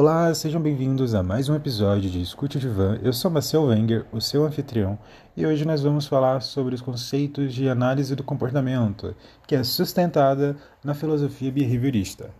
Olá, 0.00 0.32
sejam 0.32 0.62
bem-vindos 0.62 1.14
a 1.14 1.22
mais 1.22 1.50
um 1.50 1.54
episódio 1.54 2.08
de 2.08 2.22
Escute 2.22 2.56
Van. 2.66 2.98
Eu 3.02 3.12
sou 3.12 3.30
Marcel 3.30 3.64
Wenger, 3.64 4.06
o 4.10 4.18
seu 4.18 4.46
anfitrião, 4.46 4.98
e 5.36 5.44
hoje 5.44 5.66
nós 5.66 5.82
vamos 5.82 6.06
falar 6.06 6.40
sobre 6.40 6.74
os 6.74 6.80
conceitos 6.80 7.52
de 7.52 7.68
análise 7.68 8.16
do 8.16 8.24
comportamento, 8.24 9.14
que 9.46 9.54
é 9.54 9.62
sustentada 9.62 10.56
na 10.82 10.94
filosofia 10.94 11.52
behaviorista. 11.52 12.30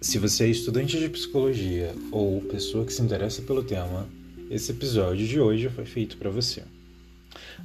Se 0.00 0.18
você 0.18 0.46
é 0.46 0.48
estudante 0.48 0.98
de 0.98 1.08
psicologia 1.08 1.94
ou 2.10 2.40
pessoa 2.40 2.84
que 2.84 2.92
se 2.92 3.00
interessa 3.00 3.40
pelo 3.42 3.62
tema, 3.62 4.08
esse 4.50 4.72
episódio 4.72 5.24
de 5.24 5.40
hoje 5.40 5.68
foi 5.68 5.84
feito 5.84 6.16
para 6.16 6.28
você. 6.28 6.64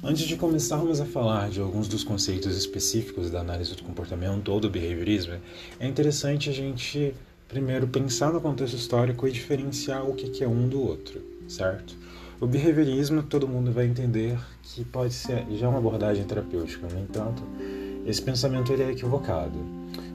Antes 0.04 0.24
de 0.24 0.36
começarmos 0.36 1.00
a 1.00 1.04
falar 1.04 1.50
de 1.50 1.60
alguns 1.60 1.88
dos 1.88 2.04
conceitos 2.04 2.56
específicos 2.56 3.28
da 3.28 3.40
análise 3.40 3.74
do 3.74 3.82
comportamento 3.82 4.48
ou 4.50 4.60
do 4.60 4.70
behaviorismo, 4.70 5.34
é 5.80 5.88
interessante 5.88 6.48
a 6.48 6.52
gente 6.52 7.12
primeiro 7.48 7.88
pensar 7.88 8.32
no 8.32 8.40
contexto 8.40 8.76
histórico 8.76 9.26
e 9.26 9.32
diferenciar 9.32 10.08
o 10.08 10.14
que 10.14 10.44
é 10.44 10.48
um 10.48 10.68
do 10.68 10.80
outro, 10.80 11.20
certo? 11.48 11.96
O 12.40 12.46
behaviorismo 12.46 13.24
todo 13.24 13.48
mundo 13.48 13.72
vai 13.72 13.86
entender 13.86 14.38
que 14.62 14.84
pode 14.84 15.12
ser 15.12 15.44
já 15.56 15.68
uma 15.68 15.78
abordagem 15.78 16.24
terapêutica, 16.24 16.86
no 16.86 17.00
entanto, 17.00 17.42
esse 18.06 18.22
pensamento 18.22 18.72
ele 18.72 18.84
é 18.84 18.90
equivocado. 18.92 19.58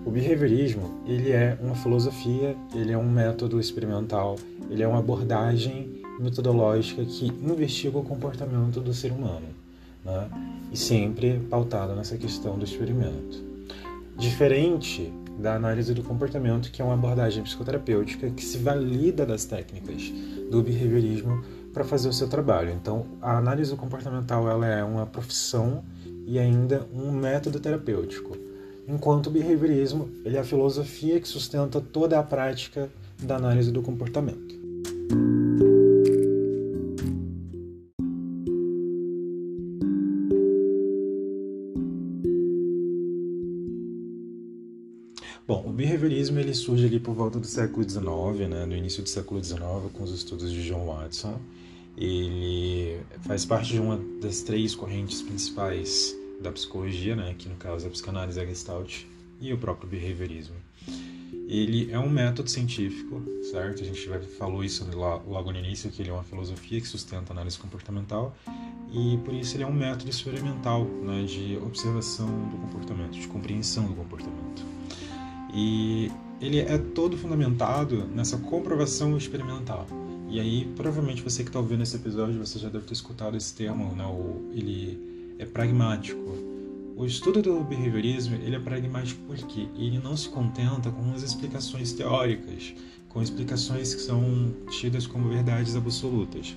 O 0.05 0.11
behaviorismo 0.11 1.03
ele 1.05 1.31
é 1.31 1.57
uma 1.59 1.75
filosofia, 1.75 2.55
ele 2.73 2.93
é 2.93 2.97
um 2.97 3.09
método 3.11 3.59
experimental, 3.59 4.37
ele 4.69 4.83
é 4.83 4.87
uma 4.87 4.99
abordagem 4.99 6.00
metodológica 6.21 7.03
que 7.03 7.27
investiga 7.27 7.97
o 7.97 8.03
comportamento 8.03 8.79
do 8.79 8.93
ser 8.93 9.11
humano, 9.11 9.47
né? 10.05 10.29
e 10.71 10.77
sempre 10.77 11.39
pautada 11.49 11.95
nessa 11.95 12.17
questão 12.17 12.57
do 12.57 12.63
experimento. 12.63 13.43
Diferente 14.17 15.11
da 15.39 15.55
análise 15.55 15.93
do 15.93 16.03
comportamento, 16.03 16.71
que 16.71 16.81
é 16.81 16.85
uma 16.85 16.93
abordagem 16.93 17.43
psicoterapêutica 17.43 18.29
que 18.29 18.43
se 18.43 18.57
valida 18.57 19.25
das 19.25 19.45
técnicas 19.45 20.11
do 20.51 20.61
behaviorismo 20.61 21.43
para 21.73 21.83
fazer 21.83 22.09
o 22.09 22.13
seu 22.13 22.27
trabalho. 22.27 22.71
Então, 22.71 23.05
a 23.21 23.37
análise 23.37 23.75
comportamental 23.75 24.47
ela 24.49 24.67
é 24.67 24.83
uma 24.83 25.05
profissão 25.05 25.83
e 26.27 26.37
ainda 26.37 26.87
um 26.93 27.11
método 27.11 27.59
terapêutico, 27.59 28.37
enquanto 28.87 29.27
o 29.27 29.31
behaviorismo 29.31 30.09
ele 30.23 30.37
é 30.37 30.39
a 30.39 30.43
filosofia 30.43 31.19
que 31.19 31.27
sustenta 31.27 31.81
toda 31.81 32.19
a 32.19 32.23
prática 32.23 32.89
da 33.19 33.37
análise 33.37 33.71
do 33.71 33.81
comportamento. 33.81 35.40
Behaviorismo 46.01 46.39
ele 46.39 46.53
surge 46.53 46.85
ali 46.85 46.99
por 46.99 47.13
volta 47.13 47.39
do 47.39 47.45
século 47.45 47.87
XIX, 47.87 48.49
né, 48.49 48.65
no 48.65 48.75
início 48.75 49.03
do 49.03 49.09
século 49.09 49.43
XIX, 49.43 49.61
com 49.93 50.03
os 50.03 50.11
estudos 50.11 50.51
de 50.51 50.67
John 50.67 50.87
Watson. 50.87 51.39
Ele 51.95 52.99
faz 53.21 53.45
parte 53.45 53.73
de 53.73 53.79
uma 53.79 54.01
das 54.19 54.41
três 54.41 54.73
correntes 54.73 55.21
principais 55.21 56.15
da 56.41 56.51
psicologia, 56.51 57.15
né, 57.15 57.35
que 57.37 57.47
no 57.47 57.55
caso 57.55 57.85
é 57.85 57.87
a 57.87 57.91
psicanálise 57.91 58.39
a 58.39 58.45
Gestalt 58.45 59.03
e 59.39 59.53
o 59.53 59.57
próprio 59.59 59.87
behaviorismo. 59.87 60.55
Ele 61.47 61.91
é 61.91 61.99
um 61.99 62.09
método 62.09 62.49
científico, 62.49 63.21
certo? 63.51 63.83
A 63.83 63.85
gente 63.85 64.03
já 64.03 64.19
falou 64.39 64.63
isso 64.63 64.87
logo 64.95 65.51
no 65.51 65.59
início, 65.59 65.91
que 65.91 66.01
ele 66.01 66.09
é 66.09 66.13
uma 66.13 66.23
filosofia 66.23 66.81
que 66.81 66.87
sustenta 66.87 67.31
a 67.31 67.33
análise 67.33 67.59
comportamental 67.59 68.35
e 68.91 69.19
por 69.23 69.33
isso 69.33 69.55
ele 69.55 69.63
é 69.63 69.67
um 69.67 69.73
método 69.73 70.09
experimental 70.09 70.85
né, 70.85 71.23
de 71.25 71.57
observação 71.57 72.27
do 72.49 72.57
comportamento, 72.57 73.11
de 73.11 73.27
compreensão 73.27 73.85
do 73.85 73.93
comportamento. 73.93 74.80
E 75.53 76.11
ele 76.39 76.59
é 76.59 76.77
todo 76.77 77.17
fundamentado 77.17 78.07
nessa 78.07 78.37
comprovação 78.37 79.17
experimental. 79.17 79.85
E 80.29 80.39
aí, 80.39 80.65
provavelmente 80.75 81.21
você 81.21 81.43
que 81.43 81.49
está 81.49 81.59
ouvindo 81.59 81.83
esse 81.83 81.95
episódio, 81.95 82.39
você 82.39 82.57
já 82.57 82.69
deve 82.69 82.85
ter 82.85 82.93
escutado 82.93 83.35
esse 83.35 83.53
termo, 83.53 83.93
né? 83.93 84.05
Ele 84.53 85.35
é 85.37 85.45
pragmático. 85.45 86.51
O 86.95 87.05
estudo 87.05 87.41
do 87.41 87.63
behaviorismo 87.63 88.35
ele 88.35 88.55
é 88.55 88.59
pragmático 88.59 89.19
porque 89.27 89.67
ele 89.75 89.99
não 89.99 90.15
se 90.15 90.29
contenta 90.29 90.89
com 90.91 91.13
as 91.13 91.23
explicações 91.23 91.93
teóricas, 91.93 92.73
com 93.09 93.21
explicações 93.21 93.93
que 93.93 94.01
são 94.01 94.53
tidas 94.69 95.07
como 95.07 95.29
verdades 95.29 95.75
absolutas. 95.75 96.55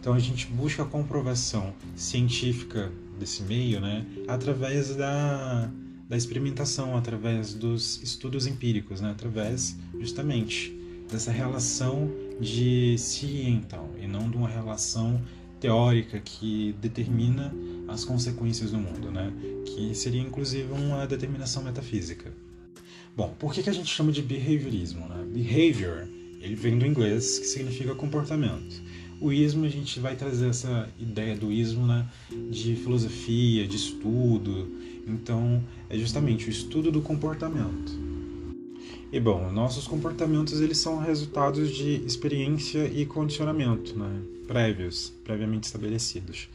Então 0.00 0.12
a 0.12 0.18
gente 0.18 0.46
busca 0.46 0.82
a 0.82 0.86
comprovação 0.86 1.72
científica 1.96 2.92
desse 3.18 3.42
meio, 3.42 3.80
né, 3.80 4.06
através 4.28 4.94
da 4.94 5.70
da 6.08 6.16
experimentação, 6.16 6.96
através 6.96 7.52
dos 7.52 8.02
estudos 8.02 8.46
empíricos, 8.46 9.00
né? 9.00 9.10
através 9.10 9.76
justamente 10.00 10.74
dessa 11.10 11.30
relação 11.30 12.10
de 12.40 12.96
si 12.98 13.26
e 13.26 13.48
então, 13.48 13.90
e 14.00 14.06
não 14.06 14.30
de 14.30 14.36
uma 14.36 14.48
relação 14.48 15.20
teórica 15.60 16.18
que 16.20 16.74
determina 16.80 17.52
as 17.88 18.04
consequências 18.04 18.70
do 18.70 18.78
mundo, 18.78 19.10
né? 19.10 19.32
que 19.66 19.94
seria 19.94 20.22
inclusive 20.22 20.72
uma 20.72 21.06
determinação 21.06 21.62
metafísica. 21.62 22.32
Bom, 23.14 23.34
por 23.38 23.52
que, 23.52 23.62
que 23.62 23.70
a 23.70 23.72
gente 23.72 23.92
chama 23.92 24.12
de 24.12 24.22
behaviorismo? 24.22 25.06
Né? 25.08 25.26
Behavior, 25.34 26.08
ele 26.40 26.54
vem 26.54 26.78
do 26.78 26.86
inglês, 26.86 27.38
que 27.38 27.46
significa 27.46 27.94
comportamento. 27.94 28.80
O 29.20 29.32
ismo, 29.32 29.64
a 29.64 29.68
gente 29.68 29.98
vai 29.98 30.14
trazer 30.14 30.48
essa 30.48 30.88
ideia 30.98 31.36
do 31.36 31.50
ismo 31.50 31.84
né, 31.84 32.06
de 32.50 32.76
filosofia, 32.76 33.66
de 33.66 33.74
estudo. 33.74 34.72
Então, 35.04 35.60
é 35.90 35.96
justamente 35.96 36.48
o 36.48 36.50
estudo 36.50 36.90
do 36.90 37.00
comportamento. 37.00 38.08
E 39.10 39.18
bom, 39.18 39.50
nossos 39.50 39.88
comportamentos 39.88 40.60
eles 40.60 40.78
são 40.78 40.98
resultados 40.98 41.70
de 41.70 42.04
experiência 42.04 42.84
e 42.86 43.06
condicionamento, 43.06 43.98
né, 43.98 44.20
prévios, 44.46 45.12
previamente 45.24 45.64
estabelecidos. 45.64 46.48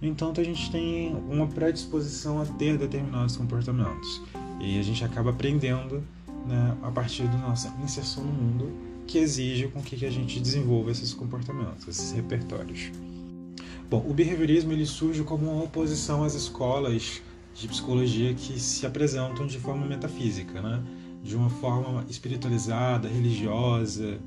No 0.00 0.08
entanto, 0.08 0.40
a 0.40 0.44
gente 0.44 0.72
tem 0.72 1.14
uma 1.28 1.46
predisposição 1.46 2.40
a 2.40 2.46
ter 2.46 2.76
determinados 2.78 3.36
comportamentos 3.36 4.22
e 4.60 4.78
a 4.78 4.82
gente 4.82 5.04
acaba 5.04 5.30
aprendendo 5.30 6.02
né, 6.46 6.76
a 6.82 6.90
partir 6.90 7.24
da 7.24 7.36
nossa 7.36 7.72
inserção 7.82 8.24
no 8.24 8.32
mundo 8.32 8.72
que 9.06 9.18
exige 9.18 9.68
com 9.68 9.82
que 9.82 10.04
a 10.04 10.10
gente 10.10 10.40
desenvolva 10.40 10.90
esses 10.90 11.12
comportamentos, 11.12 11.86
esses 11.86 12.12
repertórios. 12.12 12.90
Bom, 13.90 14.04
o 14.08 14.14
behaviorismo 14.14 14.72
ele 14.72 14.86
surge 14.86 15.22
como 15.22 15.50
uma 15.50 15.64
oposição 15.64 16.24
às 16.24 16.34
escolas 16.34 17.20
de 17.60 17.68
psicologia 17.68 18.32
que 18.32 18.58
se 18.58 18.86
apresentam 18.86 19.46
de 19.46 19.58
forma 19.58 19.86
metafísica, 19.86 20.62
né? 20.62 20.82
de 21.22 21.36
uma 21.36 21.50
forma 21.50 22.04
espiritualizada, 22.08 23.06
religiosa, 23.06 24.18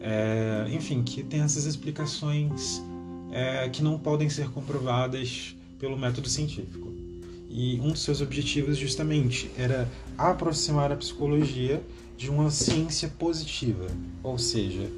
é, 0.00 0.68
enfim, 0.70 1.02
que 1.02 1.22
tem 1.22 1.40
essas 1.40 1.64
explicações 1.64 2.82
é, 3.32 3.66
que 3.70 3.82
não 3.82 3.98
podem 3.98 4.28
ser 4.28 4.50
comprovadas 4.50 5.56
pelo 5.78 5.96
método 5.96 6.28
científico. 6.28 6.92
E 7.48 7.80
um 7.80 7.92
dos 7.92 8.02
seus 8.02 8.20
objetivos, 8.20 8.76
justamente, 8.76 9.50
era 9.56 9.88
aproximar 10.18 10.92
a 10.92 10.96
psicologia 10.96 11.82
de 12.18 12.28
uma 12.28 12.50
ciência 12.50 13.08
positiva, 13.18 13.86
ou 14.22 14.38
seja, 14.38 14.90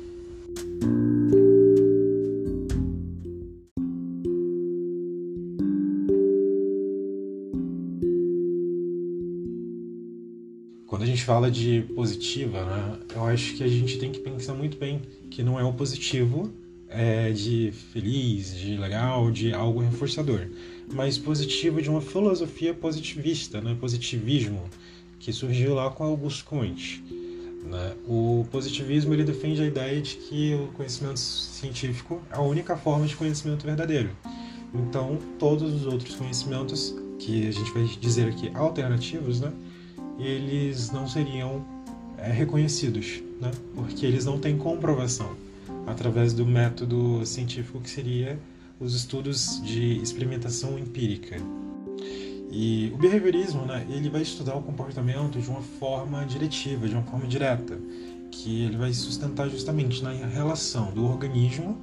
fala 11.27 11.51
de 11.51 11.83
positiva, 11.97 12.65
né, 12.65 12.99
eu 13.13 13.25
acho 13.25 13.57
que 13.57 13.65
a 13.65 13.67
gente 13.67 13.99
tem 13.99 14.13
que 14.13 14.21
pensar 14.21 14.55
muito 14.55 14.79
bem 14.79 15.03
que 15.29 15.43
não 15.43 15.59
é 15.59 15.65
o 15.65 15.73
positivo 15.73 16.53
é, 16.89 17.33
de 17.33 17.73
feliz, 17.93 18.55
de 18.55 18.77
legal, 18.77 19.29
de 19.33 19.53
algo 19.53 19.81
reforçador, 19.81 20.47
mas 20.89 21.19
positivo 21.19 21.83
de 21.83 21.91
uma 21.91 22.01
filosofia 22.01 22.73
positivista, 22.73 23.61
né, 23.61 23.77
positivismo, 23.81 24.63
que 25.19 25.33
surgiu 25.33 25.75
lá 25.75 25.91
com 25.91 26.05
Augusto 26.05 26.45
Comte. 26.45 27.03
Né? 27.65 27.95
O 28.07 28.47
positivismo 28.53 29.13
ele 29.13 29.25
defende 29.25 29.61
a 29.61 29.67
ideia 29.67 30.01
de 30.01 30.15
que 30.15 30.55
o 30.55 30.69
conhecimento 30.75 31.19
científico 31.19 32.23
é 32.31 32.37
a 32.37 32.41
única 32.41 32.77
forma 32.77 33.05
de 33.05 33.17
conhecimento 33.17 33.67
verdadeiro. 33.67 34.11
Então, 34.73 35.19
todos 35.41 35.75
os 35.75 35.87
outros 35.87 36.15
conhecimentos 36.15 36.95
que 37.19 37.49
a 37.49 37.51
gente 37.51 37.73
vai 37.73 37.85
dizer 38.01 38.29
aqui 38.29 38.49
alternativos, 38.55 39.41
né, 39.41 39.53
eles 40.19 40.91
não 40.91 41.09
seriam 41.09 41.65
é, 42.19 42.31
reconhecidos, 42.31 43.23
né, 43.41 43.51
porque 43.75 44.07
eles 44.07 44.25
não 44.25 44.39
têm 44.39 44.57
comprovação 44.57 45.37
através 45.87 46.33
do 46.33 46.45
método 46.45 47.25
científico 47.25 47.81
que 47.81 47.91
seria 47.91 48.39
os 48.81 48.95
estudos 48.95 49.63
de 49.63 50.01
experimentação 50.03 50.79
empírica. 50.79 51.37
E 52.51 52.93
o 52.95 52.99
behaviorismo, 52.99 53.65
né, 53.65 53.87
ele 53.89 54.09
vai 54.09 54.23
estudar 54.23 54.55
o 54.55 54.63
comportamento 54.63 55.39
de 55.39 55.49
uma 55.49 55.63
forma 55.63 56.25
diretiva, 56.25 56.89
de 56.89 56.95
uma 56.95 57.03
forma 57.03 57.27
direta, 57.27 57.79
que 58.31 58.65
ele 58.65 58.77
vai 58.77 58.93
sustentar 58.93 59.49
justamente 59.49 60.03
na 60.03 60.13
relação 60.13 60.93
do 60.93 61.05
organismo 61.05 61.77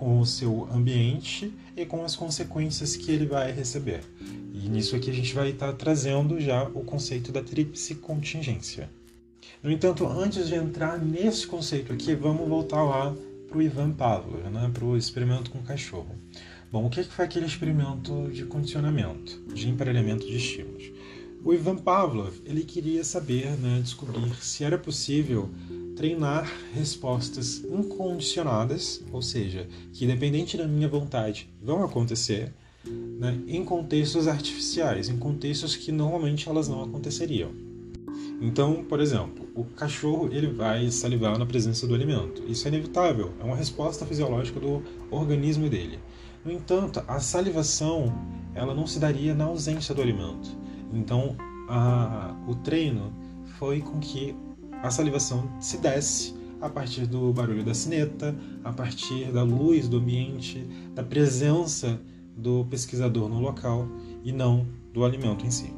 com 0.00 0.18
o 0.18 0.24
seu 0.24 0.66
ambiente 0.72 1.52
e 1.76 1.84
com 1.84 2.02
as 2.02 2.16
consequências 2.16 2.96
que 2.96 3.12
ele 3.12 3.26
vai 3.26 3.52
receber. 3.52 4.00
E 4.54 4.66
nisso 4.66 4.96
aqui 4.96 5.10
a 5.10 5.12
gente 5.12 5.34
vai 5.34 5.50
estar 5.50 5.74
trazendo 5.74 6.40
já 6.40 6.64
o 6.64 6.82
conceito 6.82 7.30
da 7.30 7.42
tríplice 7.42 7.96
contingência. 7.96 8.88
No 9.62 9.70
entanto, 9.70 10.06
antes 10.06 10.48
de 10.48 10.54
entrar 10.54 10.98
nesse 10.98 11.46
conceito 11.46 11.92
aqui, 11.92 12.14
vamos 12.14 12.48
voltar 12.48 12.82
lá 12.82 13.14
para 13.46 13.58
o 13.58 13.60
Ivan 13.60 13.90
Pavlov, 13.90 14.42
né, 14.50 14.70
para 14.72 14.84
o 14.86 14.96
experimento 14.96 15.50
com 15.50 15.58
o 15.58 15.62
cachorro. 15.62 16.16
Bom, 16.72 16.86
o 16.86 16.88
que 16.88 17.04
foi 17.04 17.26
aquele 17.26 17.44
experimento 17.44 18.30
de 18.32 18.46
condicionamento, 18.46 19.38
de 19.52 19.68
emparelhamento 19.68 20.26
de 20.26 20.36
estímulos? 20.36 20.90
O 21.44 21.52
Ivan 21.52 21.76
Pavlov 21.76 22.34
ele 22.46 22.64
queria 22.64 23.04
saber, 23.04 23.50
né, 23.58 23.80
descobrir 23.82 24.34
se 24.36 24.64
era 24.64 24.78
possível 24.78 25.50
treinar 26.00 26.50
respostas 26.72 27.62
incondicionadas, 27.62 29.04
ou 29.12 29.20
seja, 29.20 29.68
que 29.92 30.06
independente 30.06 30.56
da 30.56 30.66
minha 30.66 30.88
vontade 30.88 31.52
vão 31.62 31.84
acontecer, 31.84 32.54
né, 32.86 33.38
em 33.46 33.62
contextos 33.62 34.26
artificiais, 34.26 35.10
em 35.10 35.18
contextos 35.18 35.76
que 35.76 35.92
normalmente 35.92 36.48
elas 36.48 36.68
não 36.68 36.82
aconteceriam. 36.82 37.50
Então, 38.40 38.82
por 38.82 38.98
exemplo, 38.98 39.46
o 39.54 39.62
cachorro 39.62 40.30
ele 40.32 40.46
vai 40.46 40.90
salivar 40.90 41.38
na 41.38 41.44
presença 41.44 41.86
do 41.86 41.94
alimento. 41.94 42.42
Isso 42.48 42.66
é 42.66 42.68
inevitável, 42.68 43.34
é 43.38 43.44
uma 43.44 43.56
resposta 43.56 44.06
fisiológica 44.06 44.58
do 44.58 44.82
organismo 45.10 45.68
dele. 45.68 45.98
No 46.42 46.50
entanto, 46.50 47.04
a 47.06 47.20
salivação 47.20 48.10
ela 48.54 48.74
não 48.74 48.86
se 48.86 48.98
daria 48.98 49.34
na 49.34 49.44
ausência 49.44 49.94
do 49.94 50.00
alimento. 50.00 50.48
Então, 50.94 51.36
a, 51.68 52.34
o 52.48 52.54
treino 52.54 53.12
foi 53.58 53.82
com 53.82 54.00
que 54.00 54.34
a 54.82 54.90
salivação 54.90 55.50
se 55.60 55.78
desse 55.78 56.34
a 56.60 56.68
partir 56.68 57.06
do 57.06 57.32
barulho 57.32 57.64
da 57.64 57.74
sineta, 57.74 58.36
a 58.62 58.72
partir 58.72 59.32
da 59.32 59.42
luz 59.42 59.88
do 59.88 59.96
ambiente, 59.96 60.66
da 60.94 61.02
presença 61.02 62.00
do 62.36 62.64
pesquisador 62.66 63.28
no 63.28 63.40
local 63.40 63.88
e 64.22 64.32
não 64.32 64.66
do 64.92 65.04
alimento 65.04 65.46
em 65.46 65.50
si. 65.50 65.72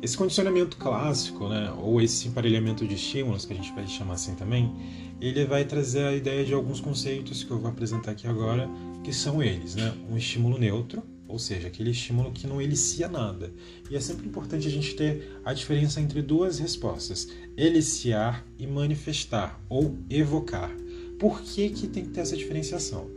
Esse 0.00 0.16
condicionamento 0.16 0.76
clássico, 0.76 1.48
né, 1.48 1.72
ou 1.78 2.00
esse 2.00 2.28
emparelhamento 2.28 2.86
de 2.86 2.94
estímulos, 2.94 3.44
que 3.44 3.52
a 3.52 3.56
gente 3.56 3.72
vai 3.72 3.86
chamar 3.86 4.14
assim 4.14 4.34
também, 4.34 4.72
ele 5.20 5.44
vai 5.44 5.64
trazer 5.64 6.04
a 6.04 6.14
ideia 6.14 6.44
de 6.44 6.54
alguns 6.54 6.80
conceitos 6.80 7.42
que 7.42 7.50
eu 7.50 7.58
vou 7.58 7.70
apresentar 7.70 8.12
aqui 8.12 8.26
agora, 8.26 8.68
que 9.02 9.12
são 9.12 9.42
eles, 9.42 9.74
né? 9.74 9.92
Um 10.10 10.16
estímulo 10.16 10.58
neutro, 10.58 11.02
ou 11.34 11.38
seja, 11.38 11.66
aquele 11.66 11.90
estímulo 11.90 12.30
que 12.30 12.46
não 12.46 12.62
elicia 12.62 13.08
nada. 13.08 13.52
E 13.90 13.96
é 13.96 14.00
sempre 14.00 14.28
importante 14.28 14.68
a 14.68 14.70
gente 14.70 14.94
ter 14.94 15.40
a 15.44 15.52
diferença 15.52 16.00
entre 16.00 16.22
duas 16.22 16.60
respostas: 16.60 17.28
eliciar 17.56 18.46
e 18.56 18.68
manifestar, 18.68 19.60
ou 19.68 19.98
evocar. 20.08 20.70
Por 21.18 21.42
que, 21.42 21.70
que 21.70 21.88
tem 21.88 22.04
que 22.04 22.10
ter 22.10 22.20
essa 22.20 22.36
diferenciação? 22.36 23.10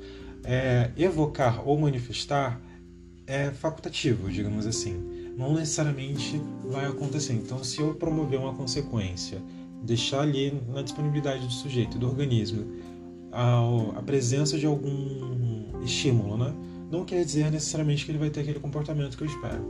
É, 0.43 0.91
evocar 0.97 1.67
ou 1.67 1.77
manifestar 1.77 2.59
é 3.27 3.51
facultativo, 3.51 4.31
digamos 4.31 4.65
assim. 4.65 4.95
Não 5.37 5.53
necessariamente 5.53 6.41
vai 6.63 6.87
acontecer. 6.87 7.33
Então, 7.33 7.63
se 7.63 7.79
eu 7.79 7.93
promover 7.93 8.39
uma 8.39 8.55
consequência, 8.55 9.39
deixar 9.83 10.21
ali 10.21 10.59
na 10.73 10.81
disponibilidade 10.81 11.45
do 11.45 11.53
sujeito, 11.53 11.99
do 11.99 12.07
organismo, 12.07 12.65
a, 13.31 13.99
a 13.99 14.01
presença 14.01 14.57
de 14.57 14.65
algum 14.65 15.83
estímulo, 15.83 16.35
né? 16.35 16.51
Não 16.91 17.05
quer 17.05 17.23
dizer 17.23 17.51
necessariamente 17.51 18.05
que 18.05 18.11
ele 18.11 18.17
vai 18.17 18.29
ter 18.29 18.41
aquele 18.41 18.59
comportamento 18.59 19.17
que 19.17 19.23
eu 19.23 19.27
espero. 19.27 19.63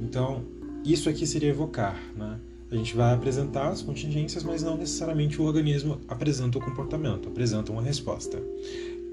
Então, 0.00 0.44
isso 0.84 1.08
aqui 1.08 1.26
seria 1.26 1.50
evocar, 1.50 1.98
né? 2.16 2.38
A 2.70 2.74
gente 2.76 2.94
vai 2.94 3.14
apresentar 3.14 3.68
as 3.68 3.80
contingências, 3.80 4.44
mas 4.44 4.62
não 4.62 4.76
necessariamente 4.76 5.40
o 5.40 5.44
organismo 5.44 5.98
apresenta 6.06 6.58
o 6.58 6.60
comportamento, 6.60 7.28
apresenta 7.28 7.72
uma 7.72 7.80
resposta. 7.80 8.42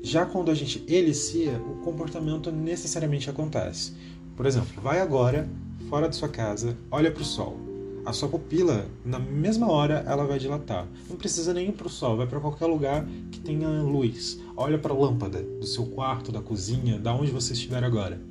Já 0.03 0.25
quando 0.25 0.51
a 0.51 0.53
gente 0.53 0.83
elicia, 0.87 1.57
o 1.57 1.81
comportamento 1.83 2.51
necessariamente 2.51 3.29
acontece. 3.29 3.93
Por 4.35 4.45
exemplo, 4.45 4.81
vai 4.81 4.99
agora 4.99 5.47
fora 5.89 6.09
de 6.09 6.15
sua 6.15 6.27
casa, 6.27 6.77
olha 6.91 7.09
para 7.09 7.21
o 7.21 7.25
sol. 7.25 7.74
A 8.05 8.13
sua 8.13 8.29
pupila, 8.29 8.85
na 9.03 9.17
mesma 9.17 9.67
hora, 9.67 10.03
ela 10.07 10.25
vai 10.25 10.37
dilatar. 10.37 10.87
Não 11.09 11.17
precisa 11.17 11.55
nem 11.55 11.69
ir 11.69 11.71
para 11.71 11.87
o 11.87 11.89
sol, 11.89 12.15
vai 12.15 12.27
para 12.27 12.39
qualquer 12.39 12.67
lugar 12.67 13.03
que 13.31 13.39
tenha 13.39 13.67
luz. 13.81 14.39
Olha 14.55 14.77
para 14.77 14.93
a 14.93 14.97
lâmpada 14.97 15.41
do 15.41 15.65
seu 15.65 15.87
quarto, 15.87 16.31
da 16.31 16.39
cozinha, 16.39 16.99
da 16.99 17.15
onde 17.15 17.31
você 17.31 17.53
estiver 17.53 17.83
agora. 17.83 18.21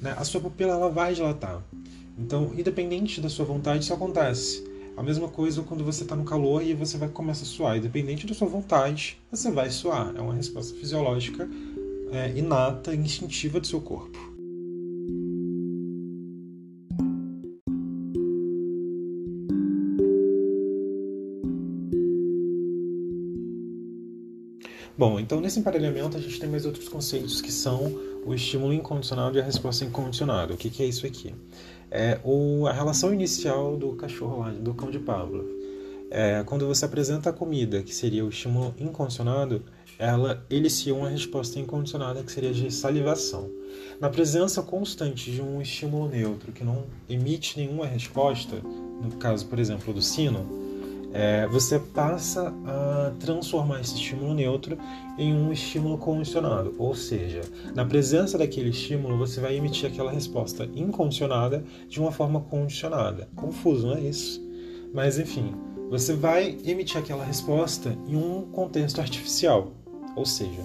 Né? 0.00 0.12
A 0.18 0.24
sua 0.24 0.40
pupila 0.40 0.72
ela 0.72 0.90
vai 0.90 1.14
dilatar. 1.14 1.62
Então, 2.18 2.52
independente 2.56 3.20
da 3.20 3.28
sua 3.28 3.44
vontade, 3.44 3.84
isso 3.84 3.94
acontece. 3.94 4.64
A 4.96 5.02
mesma 5.04 5.28
coisa 5.28 5.62
quando 5.62 5.84
você 5.84 6.02
está 6.02 6.16
no 6.16 6.24
calor 6.24 6.60
e 6.60 6.74
você 6.74 6.98
vai 6.98 7.08
começar 7.08 7.44
a 7.44 7.46
suar. 7.46 7.78
Independente 7.78 8.26
da 8.26 8.34
sua 8.34 8.48
vontade, 8.48 9.18
você 9.30 9.52
vai 9.52 9.70
suar. 9.70 10.12
É 10.16 10.20
uma 10.20 10.34
resposta 10.34 10.76
fisiológica 10.76 11.48
é, 12.10 12.36
inata, 12.36 12.92
instintiva 12.92 13.60
do 13.60 13.66
seu 13.68 13.80
corpo. 13.80 14.31
Bom, 24.96 25.18
então 25.18 25.40
nesse 25.40 25.58
emparelhamento 25.58 26.16
a 26.16 26.20
gente 26.20 26.38
tem 26.38 26.48
mais 26.48 26.66
outros 26.66 26.88
conceitos 26.88 27.40
que 27.40 27.50
são 27.50 27.98
o 28.26 28.34
estímulo 28.34 28.74
incondicional 28.74 29.34
e 29.34 29.40
a 29.40 29.42
resposta 29.42 29.84
incondicionada. 29.84 30.52
O 30.52 30.56
que, 30.56 30.68
que 30.68 30.82
é 30.82 30.86
isso 30.86 31.06
aqui? 31.06 31.34
É 31.90 32.20
o, 32.22 32.66
a 32.66 32.72
relação 32.72 33.12
inicial 33.12 33.76
do 33.76 33.94
cachorro 33.94 34.40
lá, 34.40 34.50
do 34.50 34.74
cão 34.74 34.90
de 34.90 34.98
Pavlov. 34.98 35.46
É, 36.10 36.42
quando 36.44 36.66
você 36.66 36.84
apresenta 36.84 37.30
a 37.30 37.32
comida, 37.32 37.82
que 37.82 37.94
seria 37.94 38.22
o 38.22 38.28
estímulo 38.28 38.74
incondicionado, 38.78 39.62
ela 39.98 40.44
elicia 40.50 40.94
uma 40.94 41.08
resposta 41.08 41.58
incondicionada, 41.58 42.22
que 42.22 42.30
seria 42.30 42.52
de 42.52 42.70
salivação. 42.70 43.50
Na 43.98 44.10
presença 44.10 44.62
constante 44.62 45.32
de 45.32 45.40
um 45.40 45.62
estímulo 45.62 46.08
neutro 46.08 46.52
que 46.52 46.62
não 46.62 46.84
emite 47.08 47.58
nenhuma 47.58 47.86
resposta, 47.86 48.56
no 49.02 49.16
caso, 49.18 49.46
por 49.46 49.58
exemplo, 49.58 49.94
do 49.94 50.02
sino, 50.02 50.61
é, 51.12 51.46
você 51.46 51.78
passa 51.78 52.52
a 52.66 53.12
transformar 53.20 53.80
esse 53.80 53.94
estímulo 53.94 54.34
neutro 54.34 54.78
em 55.18 55.34
um 55.34 55.52
estímulo 55.52 55.98
condicionado, 55.98 56.74
ou 56.78 56.94
seja, 56.94 57.42
na 57.74 57.84
presença 57.84 58.38
daquele 58.38 58.70
estímulo 58.70 59.18
você 59.18 59.40
vai 59.40 59.56
emitir 59.56 59.90
aquela 59.90 60.10
resposta 60.10 60.68
incondicionada 60.74 61.64
de 61.88 62.00
uma 62.00 62.10
forma 62.10 62.40
condicionada. 62.40 63.28
Confuso, 63.36 63.88
não 63.88 63.96
é 63.96 64.00
isso? 64.00 64.42
Mas 64.94 65.18
enfim, 65.18 65.54
você 65.90 66.14
vai 66.14 66.56
emitir 66.64 66.98
aquela 66.98 67.24
resposta 67.24 67.96
em 68.08 68.16
um 68.16 68.42
contexto 68.50 69.00
artificial, 69.00 69.72
ou 70.16 70.24
seja, 70.24 70.62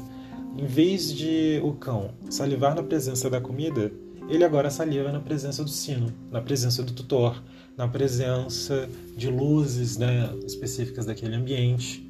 em 0.57 0.65
vez 0.65 1.13
de 1.13 1.59
o 1.63 1.73
cão 1.73 2.11
salivar 2.29 2.73
na 2.73 2.81
presença 2.81 3.29
da 3.29 3.41
comida, 3.41 3.91
ele 4.29 4.43
agora 4.43 4.69
saliva 4.69 5.11
na 5.11 5.19
presença 5.19 5.63
do 5.63 5.69
sino, 5.69 6.11
na 6.31 6.41
presença 6.41 6.81
do 6.83 6.93
tutor, 6.93 7.41
na 7.77 7.87
presença 7.87 8.89
de 9.15 9.29
luzes 9.29 9.97
né, 9.97 10.33
específicas 10.45 11.05
daquele 11.05 11.35
ambiente. 11.35 12.09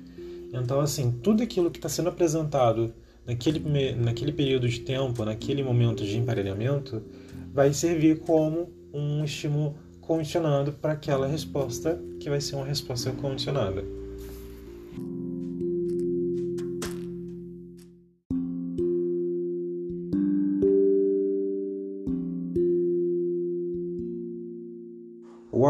Então, 0.54 0.80
assim, 0.80 1.12
tudo 1.12 1.44
aquilo 1.44 1.70
que 1.70 1.78
está 1.78 1.90
sendo 1.90 2.08
apresentado 2.08 2.94
naquele, 3.26 3.94
naquele 3.96 4.32
período 4.32 4.68
de 4.70 4.80
tempo, 4.80 5.26
naquele 5.26 5.62
momento 5.62 6.06
de 6.06 6.18
emparelhamento, 6.18 7.04
vai 7.54 7.74
servir 7.74 8.20
como 8.20 8.72
um 8.94 9.26
estímulo 9.26 9.76
condicionado 10.00 10.72
para 10.72 10.94
aquela 10.94 11.28
resposta 11.28 12.00
que 12.20 12.30
vai 12.30 12.40
ser 12.40 12.56
uma 12.56 12.66
resposta 12.66 13.12
condicionada. 13.12 13.84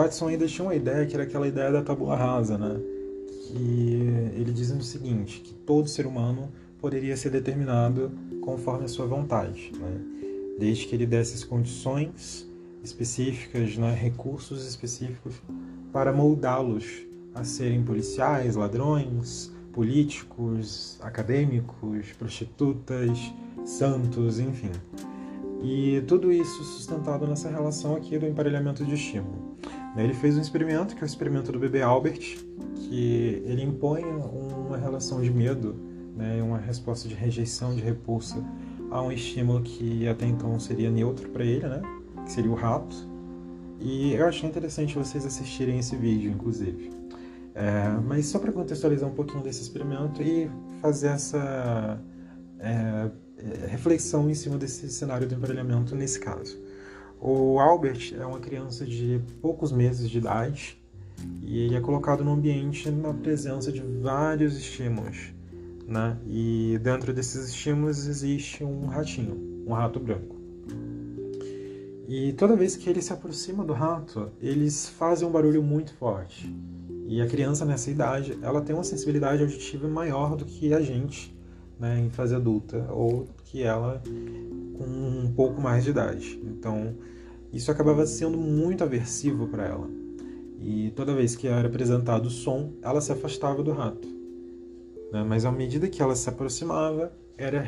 Watson 0.07 0.29
ainda 0.29 0.47
tinha 0.47 0.65
uma 0.65 0.75
ideia 0.75 1.05
que 1.05 1.13
era 1.13 1.23
aquela 1.23 1.47
ideia 1.47 1.71
da 1.71 1.81
tabula 1.81 2.15
rasa, 2.15 2.57
né? 2.57 2.79
Que 3.47 4.01
ele 4.35 4.51
diz 4.51 4.71
o 4.71 4.81
seguinte, 4.81 5.41
que 5.41 5.53
todo 5.53 5.87
ser 5.87 6.05
humano 6.05 6.49
poderia 6.79 7.15
ser 7.17 7.29
determinado 7.29 8.11
conforme 8.41 8.85
a 8.85 8.87
sua 8.87 9.05
vontade, 9.05 9.71
né? 9.77 10.01
Desde 10.57 10.87
que 10.87 10.95
ele 10.95 11.05
desse 11.05 11.35
as 11.35 11.43
condições 11.43 12.47
específicas, 12.83 13.77
né? 13.77 13.93
recursos 13.93 14.65
específicos 14.65 15.35
para 15.91 16.13
moldá-los 16.13 17.05
a 17.35 17.43
serem 17.43 17.83
policiais, 17.83 18.55
ladrões, 18.55 19.51
políticos, 19.73 20.97
acadêmicos, 21.01 22.11
prostitutas, 22.17 23.19
santos, 23.65 24.39
enfim. 24.39 24.71
E 25.61 26.01
tudo 26.07 26.31
isso 26.31 26.63
sustentado 26.63 27.27
nessa 27.27 27.49
relação 27.49 27.95
aqui 27.95 28.17
do 28.17 28.25
emparelhamento 28.25 28.85
de 28.85 28.95
estímulo. 28.95 29.46
Ele 30.03 30.13
fez 30.13 30.37
um 30.37 30.41
experimento, 30.41 30.95
que 30.95 31.01
é 31.01 31.03
o 31.03 31.07
experimento 31.07 31.51
do 31.51 31.59
bebê 31.59 31.81
Albert, 31.81 32.37
que 32.75 33.41
ele 33.45 33.63
impõe 33.63 34.03
uma 34.03 34.77
relação 34.77 35.21
de 35.21 35.31
medo, 35.31 35.75
né, 36.15 36.41
uma 36.41 36.57
resposta 36.57 37.07
de 37.07 37.15
rejeição, 37.15 37.75
de 37.75 37.81
repulsa 37.81 38.43
a 38.89 39.01
um 39.01 39.11
estímulo 39.11 39.61
que 39.61 40.07
até 40.07 40.25
então 40.25 40.59
seria 40.59 40.89
neutro 40.89 41.29
para 41.29 41.43
ele, 41.43 41.67
né, 41.67 41.81
que 42.25 42.31
seria 42.31 42.51
o 42.51 42.55
rato. 42.55 42.95
E 43.79 44.13
eu 44.13 44.25
achei 44.25 44.49
interessante 44.49 44.95
vocês 44.95 45.25
assistirem 45.25 45.79
esse 45.79 45.95
vídeo, 45.95 46.31
inclusive. 46.31 46.89
É, 47.53 47.89
mas 48.05 48.27
só 48.27 48.39
para 48.39 48.51
contextualizar 48.51 49.09
um 49.09 49.13
pouquinho 49.13 49.43
desse 49.43 49.61
experimento 49.61 50.21
e 50.21 50.49
fazer 50.79 51.07
essa 51.07 51.99
é, 52.59 53.09
é, 53.37 53.67
reflexão 53.67 54.29
em 54.29 54.33
cima 54.33 54.57
desse 54.57 54.89
cenário 54.89 55.27
do 55.27 55.33
emparelhamento 55.33 55.95
nesse 55.95 56.19
caso. 56.19 56.55
O 57.19 57.59
Albert 57.59 58.13
é 58.17 58.25
uma 58.25 58.39
criança 58.39 58.85
de 58.85 59.19
poucos 59.41 59.71
meses 59.71 60.09
de 60.09 60.17
idade 60.19 60.77
e 61.41 61.59
ele 61.59 61.75
é 61.75 61.81
colocado 61.81 62.23
no 62.23 62.31
ambiente 62.31 62.89
na 62.91 63.13
presença 63.13 63.71
de 63.71 63.81
vários 63.81 64.55
estímulos, 64.55 65.33
né? 65.87 66.17
E 66.27 66.79
dentro 66.81 67.11
desses 67.13 67.49
estímulos 67.49 68.07
existe 68.07 68.63
um 68.63 68.85
ratinho, 68.85 69.63
um 69.65 69.73
rato 69.73 69.99
branco. 69.99 70.35
E 72.07 72.31
toda 72.33 72.55
vez 72.55 72.75
que 72.75 72.89
ele 72.89 73.01
se 73.01 73.11
aproxima 73.11 73.65
do 73.65 73.73
rato, 73.73 74.31
eles 74.39 74.87
fazem 74.87 75.27
um 75.27 75.31
barulho 75.31 75.61
muito 75.61 75.93
forte. 75.95 76.55
E 77.05 77.21
a 77.21 77.27
criança 77.27 77.65
nessa 77.65 77.89
idade, 77.89 78.37
ela 78.41 78.61
tem 78.61 78.75
uma 78.75 78.83
sensibilidade 78.83 79.41
auditiva 79.41 79.87
maior 79.87 80.35
do 80.35 80.45
que 80.45 80.73
a 80.73 80.81
gente, 80.81 81.35
né, 81.79 81.99
em 81.99 82.09
fase 82.09 82.35
adulta, 82.35 82.87
ou 82.91 83.27
que 83.43 83.63
ela 83.63 84.01
com 84.77 84.85
um 84.85 85.33
pouco 85.35 85.61
mais 85.61 85.83
de 85.83 85.89
idade. 85.89 86.39
Então, 86.43 86.95
isso 87.51 87.71
acabava 87.71 88.05
sendo 88.05 88.37
muito 88.37 88.83
aversivo 88.83 89.47
para 89.47 89.65
ela. 89.65 89.89
E 90.59 90.91
toda 90.95 91.13
vez 91.13 91.35
que 91.35 91.47
era 91.47 91.67
apresentado 91.67 92.25
o 92.25 92.31
som, 92.31 92.73
ela 92.81 92.99
se 93.01 93.11
afastava 93.11 93.61
do 93.61 93.71
rato. 93.71 94.07
Né? 95.11 95.23
Mas 95.27 95.45
à 95.45 95.51
medida 95.51 95.87
que 95.87 96.01
ela 96.01 96.15
se 96.15 96.27
aproximava, 96.29 97.11
era 97.37 97.67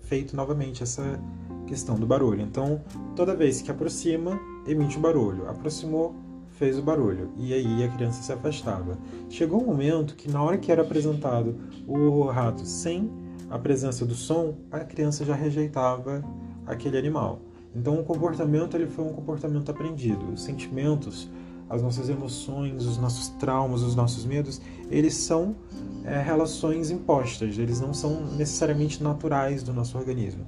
feito 0.00 0.34
novamente 0.34 0.82
essa 0.82 1.20
questão 1.66 1.96
do 1.96 2.06
barulho. 2.06 2.40
Então, 2.40 2.82
toda 3.14 3.34
vez 3.34 3.62
que 3.62 3.70
aproxima, 3.70 4.38
emite 4.66 4.96
o 4.96 5.00
barulho. 5.00 5.48
Aproximou, 5.48 6.14
fez 6.50 6.78
o 6.78 6.82
barulho. 6.82 7.30
E 7.36 7.52
aí 7.52 7.84
a 7.84 7.88
criança 7.88 8.22
se 8.22 8.32
afastava. 8.32 8.98
Chegou 9.28 9.62
um 9.62 9.66
momento 9.66 10.14
que, 10.14 10.30
na 10.30 10.42
hora 10.42 10.58
que 10.58 10.70
era 10.70 10.82
apresentado 10.82 11.56
o 11.86 12.24
rato 12.24 12.64
sem 12.64 13.10
a 13.50 13.58
presença 13.58 14.06
do 14.06 14.14
som, 14.14 14.54
a 14.70 14.80
criança 14.80 15.24
já 15.24 15.34
rejeitava 15.34 16.24
aquele 16.64 16.96
animal. 16.96 17.40
Então, 17.74 18.00
o 18.00 18.04
comportamento 18.04 18.76
ele 18.76 18.86
foi 18.86 19.04
um 19.04 19.12
comportamento 19.12 19.70
aprendido. 19.70 20.32
Os 20.32 20.42
sentimentos, 20.42 21.28
as 21.68 21.82
nossas 21.82 22.08
emoções, 22.08 22.86
os 22.86 22.96
nossos 22.96 23.28
traumas, 23.28 23.82
os 23.82 23.94
nossos 23.94 24.24
medos, 24.24 24.60
eles 24.90 25.14
são 25.14 25.56
é, 26.04 26.20
relações 26.20 26.90
impostas, 26.90 27.58
eles 27.58 27.80
não 27.80 27.92
são 27.92 28.24
necessariamente 28.36 29.02
naturais 29.02 29.62
do 29.62 29.72
nosso 29.72 29.98
organismo. 29.98 30.46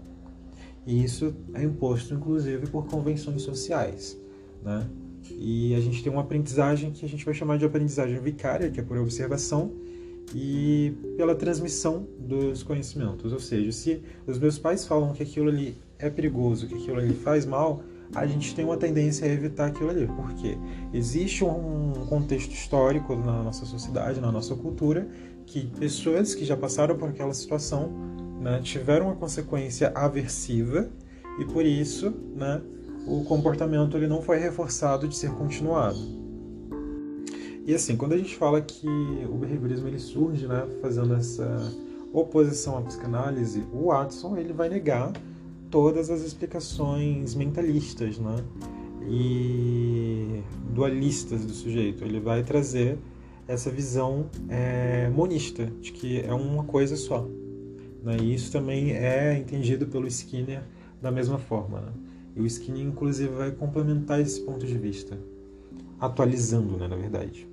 E 0.86 1.02
isso 1.02 1.34
é 1.54 1.62
imposto, 1.62 2.14
inclusive, 2.14 2.66
por 2.66 2.86
convenções 2.86 3.42
sociais. 3.42 4.18
Né? 4.64 4.86
E 5.30 5.74
a 5.74 5.80
gente 5.80 6.02
tem 6.02 6.12
uma 6.12 6.22
aprendizagem 6.22 6.90
que 6.90 7.04
a 7.04 7.08
gente 7.08 7.24
vai 7.24 7.34
chamar 7.34 7.56
de 7.56 7.64
aprendizagem 7.64 8.18
vicária, 8.20 8.70
que 8.70 8.80
é 8.80 8.82
por 8.82 8.96
observação, 8.98 9.72
e 10.34 10.94
pela 11.16 11.34
transmissão 11.34 12.06
dos 12.18 12.62
conhecimentos. 12.62 13.32
Ou 13.32 13.40
seja, 13.40 13.72
se 13.72 14.02
os 14.26 14.38
meus 14.38 14.58
pais 14.58 14.86
falam 14.86 15.12
que 15.12 15.22
aquilo 15.22 15.48
ali 15.48 15.76
é 15.98 16.08
perigoso, 16.08 16.66
que 16.66 16.74
aquilo 16.74 16.98
ali 16.98 17.14
faz 17.14 17.44
mal, 17.44 17.82
a 18.14 18.26
gente 18.26 18.54
tem 18.54 18.64
uma 18.64 18.76
tendência 18.76 19.26
a 19.26 19.30
evitar 19.30 19.66
aquilo 19.66 19.90
ali. 19.90 20.06
Por 20.06 20.32
quê? 20.34 20.56
Existe 20.92 21.44
um 21.44 21.92
contexto 22.08 22.52
histórico 22.52 23.16
na 23.16 23.42
nossa 23.42 23.64
sociedade, 23.64 24.20
na 24.20 24.30
nossa 24.30 24.54
cultura, 24.54 25.08
que 25.46 25.66
pessoas 25.78 26.34
que 26.34 26.44
já 26.44 26.56
passaram 26.56 26.96
por 26.96 27.08
aquela 27.08 27.32
situação 27.32 27.90
né, 28.40 28.60
tiveram 28.62 29.06
uma 29.06 29.16
consequência 29.16 29.92
aversiva 29.94 30.88
e 31.38 31.44
por 31.44 31.64
isso 31.64 32.12
né, 32.36 32.60
o 33.06 33.24
comportamento 33.24 33.96
ele 33.96 34.06
não 34.06 34.20
foi 34.20 34.38
reforçado 34.38 35.08
de 35.08 35.16
ser 35.16 35.30
continuado. 35.32 36.21
E 37.64 37.74
assim, 37.74 37.96
quando 37.96 38.12
a 38.12 38.16
gente 38.16 38.36
fala 38.36 38.60
que 38.60 38.86
o 39.30 39.36
behaviorismo 39.36 39.86
ele 39.86 39.98
surge 39.98 40.46
né, 40.48 40.66
fazendo 40.80 41.14
essa 41.14 41.72
oposição 42.12 42.76
à 42.78 42.82
psicanálise, 42.82 43.64
o 43.72 43.86
Watson 43.86 44.36
ele 44.36 44.52
vai 44.52 44.68
negar 44.68 45.12
todas 45.70 46.10
as 46.10 46.22
explicações 46.22 47.34
mentalistas 47.34 48.18
né, 48.18 48.36
e 49.08 50.42
dualistas 50.74 51.46
do 51.46 51.52
sujeito. 51.52 52.04
Ele 52.04 52.18
vai 52.18 52.42
trazer 52.42 52.98
essa 53.46 53.70
visão 53.70 54.26
é, 54.48 55.08
monista, 55.10 55.66
de 55.80 55.92
que 55.92 56.20
é 56.20 56.34
uma 56.34 56.64
coisa 56.64 56.96
só. 56.96 57.28
Né? 58.02 58.16
E 58.20 58.34
isso 58.34 58.50
também 58.50 58.92
é 58.92 59.38
entendido 59.38 59.86
pelo 59.86 60.06
Skinner 60.08 60.64
da 61.00 61.12
mesma 61.12 61.38
forma. 61.38 61.80
Né? 61.80 61.92
E 62.36 62.40
o 62.40 62.46
Skinner, 62.46 62.84
inclusive, 62.84 63.32
vai 63.32 63.52
complementar 63.52 64.20
esse 64.20 64.40
ponto 64.40 64.66
de 64.66 64.76
vista, 64.76 65.16
atualizando, 66.00 66.76
né, 66.76 66.88
na 66.88 66.96
verdade. 66.96 67.51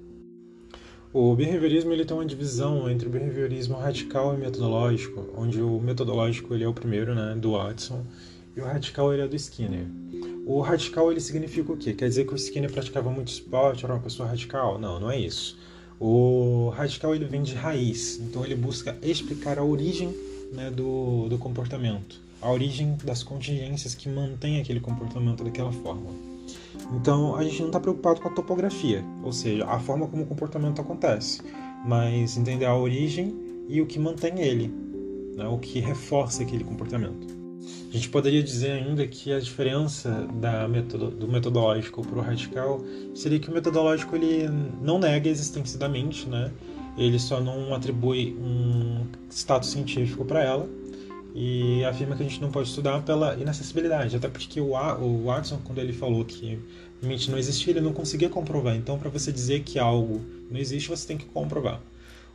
O 1.12 1.36
behaviorismo 1.36 1.92
ele 1.92 2.06
tem 2.06 2.16
uma 2.16 2.25
divisão 2.25 2.88
entre 2.88 3.08
o 3.08 3.10
behaviorismo 3.12 3.75
radical 3.75 4.36
e 4.36 4.38
metodológico, 4.38 5.25
onde 5.36 5.60
o 5.60 5.80
metodológico 5.80 6.54
ele 6.54 6.63
é 6.63 6.68
o 6.68 6.74
primeiro, 6.74 7.16
né, 7.16 7.36
do 7.36 7.54
Watson, 7.54 8.06
e 8.56 8.62
o 8.62 8.63
radical 8.63 9.12
ele 9.12 9.24
é 9.24 9.28
do 9.28 9.36
Skinner. 9.36 9.88
O 10.46 10.62
radical 10.62 11.12
ele 11.12 11.20
significa 11.20 11.72
o 11.72 11.78
quê? 11.78 11.94
Quer 11.94 12.08
dizer 12.08 12.28
que 12.28 12.34
o 12.34 12.36
Skinner 12.36 12.72
praticava 12.72 13.10
muito 13.10 13.30
esporte, 13.30 13.84
era 13.84 13.96
uma 13.96 14.00
pessoa 14.00 14.30
radical? 14.30 14.78
Não, 14.78 15.00
não 15.00 15.10
é 15.10 15.20
isso. 15.20 15.58
O 16.00 16.72
radical 16.75 17.16
ele 17.16 17.25
vem 17.25 17.42
de 17.42 17.56
raiz, 17.56 18.20
então 18.20 18.46
ele 18.46 18.56
busca 18.56 18.96
explicar 19.01 19.58
a 19.58 19.63
origem 19.63 20.13
né, 20.54 20.70
do, 20.70 21.28
do 21.28 21.39
comportamento, 21.39 22.22
a 22.39 22.51
origem 22.51 22.96
das 23.04 23.24
contingências 23.24 23.96
que 23.96 24.08
mantém 24.08 24.62
aquele 24.62 24.80
comportamento 24.80 25.44
daquela 25.44 25.72
forma. 25.72 26.38
Então 26.93 27.36
a 27.36 27.43
gente 27.43 27.60
não 27.60 27.67
está 27.67 27.79
preocupado 27.79 28.19
com 28.22 28.27
a 28.27 28.31
topografia, 28.31 29.03
ou 29.24 29.31
seja, 29.31 29.65
a 29.65 29.79
forma 29.79 30.08
como 30.08 30.24
o 30.24 30.25
comportamento 30.25 30.81
acontece, 30.81 31.41
mas 31.86 32.38
entender 32.38 32.65
a 32.65 32.75
origem 32.75 33.36
e 33.67 33.81
o 33.81 33.86
que 33.86 34.00
mantém 34.00 34.39
ele, 34.39 34.74
né, 35.36 35.48
o 35.48 35.58
que 35.58 35.79
reforça 35.79 36.43
aquele 36.43 36.63
comportamento. 36.63 37.38
A 37.89 37.93
gente 37.93 38.10
poderia 38.10 38.41
dizer 38.41 38.72
ainda 38.72 39.05
que 39.08 39.31
a 39.31 39.39
diferença 39.39 40.27
metodo, 40.69 41.12
do 41.12 41.27
metodológico 41.27 42.01
para 42.01 42.17
o 42.17 42.22
radical 42.22 42.84
seria 43.13 43.39
que 43.39 43.50
o 43.50 43.53
metodológico 43.53 44.15
ele 44.15 44.48
não 44.81 44.98
nega 44.98 45.29
a 45.29 45.31
existência 45.31 45.77
da 45.77 45.88
mente, 45.88 46.27
né? 46.27 46.51
ele 46.98 47.17
só 47.17 47.39
não 47.39 47.74
atribui 47.74 48.36
um 48.39 49.05
status 49.29 49.69
científico 49.69 50.25
para 50.25 50.43
ela 50.43 50.69
e 51.34 51.84
afirma 51.86 52.16
que 52.16 52.24
a 52.24 52.26
gente 52.26 52.42
não 52.42 52.52
pode 52.52 52.70
estudar 52.70 53.02
pela 53.04 53.36
inacessibilidade, 53.36 54.16
até 54.16 54.28
porque 54.28 54.60
o, 54.60 54.74
o 54.74 55.26
Watson, 55.26 55.60
quando 55.64 55.80
ele 55.80 55.94
falou 55.94 56.26
que 56.26 56.60
mente 57.02 57.30
não 57.30 57.38
existia, 57.38 57.72
ele 57.72 57.82
não 57.82 57.94
conseguia 57.94 58.30
comprovar. 58.30 58.76
Então, 58.76 58.98
para 58.98 59.10
você 59.10 59.32
dizer 59.32 59.62
que 59.62 59.80
algo 59.80 60.22
não 60.50 60.60
existe, 60.60 60.90
você 60.90 61.08
tem 61.08 61.18
que 61.18 61.26
comprovar. 61.26 61.82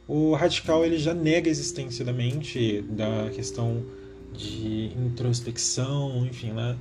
O 0.07 0.35
radical 0.35 0.85
ele 0.85 0.99
já 0.99 1.15
nega 1.15 1.49
a 1.49 1.51
existência 1.51 2.05
da 2.05 2.13
mente, 2.13 2.83
da 2.83 3.31
questão 3.35 3.83
de 4.33 4.91
introspecção, 4.97 6.27
enfim, 6.27 6.53
né? 6.53 6.77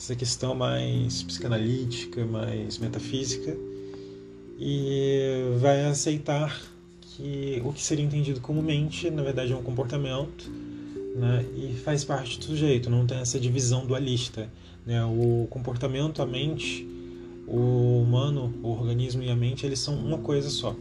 essa 0.00 0.16
questão 0.16 0.54
mais 0.54 1.22
psicanalítica, 1.22 2.24
mais 2.24 2.78
metafísica, 2.78 3.54
e 4.58 5.56
vai 5.58 5.84
aceitar 5.84 6.58
que 7.02 7.60
o 7.64 7.72
que 7.72 7.82
seria 7.82 8.04
entendido 8.04 8.40
como 8.40 8.62
mente, 8.62 9.10
na 9.10 9.22
verdade, 9.22 9.52
é 9.52 9.56
um 9.56 9.62
comportamento, 9.62 10.50
né? 11.14 11.44
e 11.56 11.74
faz 11.84 12.04
parte 12.04 12.38
do 12.38 12.44
sujeito, 12.44 12.88
não 12.88 13.06
tem 13.06 13.18
essa 13.18 13.38
divisão 13.38 13.86
dualista. 13.86 14.48
Né? 14.86 15.02
O 15.04 15.46
comportamento, 15.50 16.22
a 16.22 16.26
mente, 16.26 16.86
o 17.46 18.02
humano, 18.02 18.54
o 18.62 18.68
organismo 18.70 19.22
e 19.22 19.30
a 19.30 19.36
mente, 19.36 19.66
eles 19.66 19.78
são 19.78 19.94
uma 19.94 20.18
coisa 20.18 20.48
só. 20.48 20.74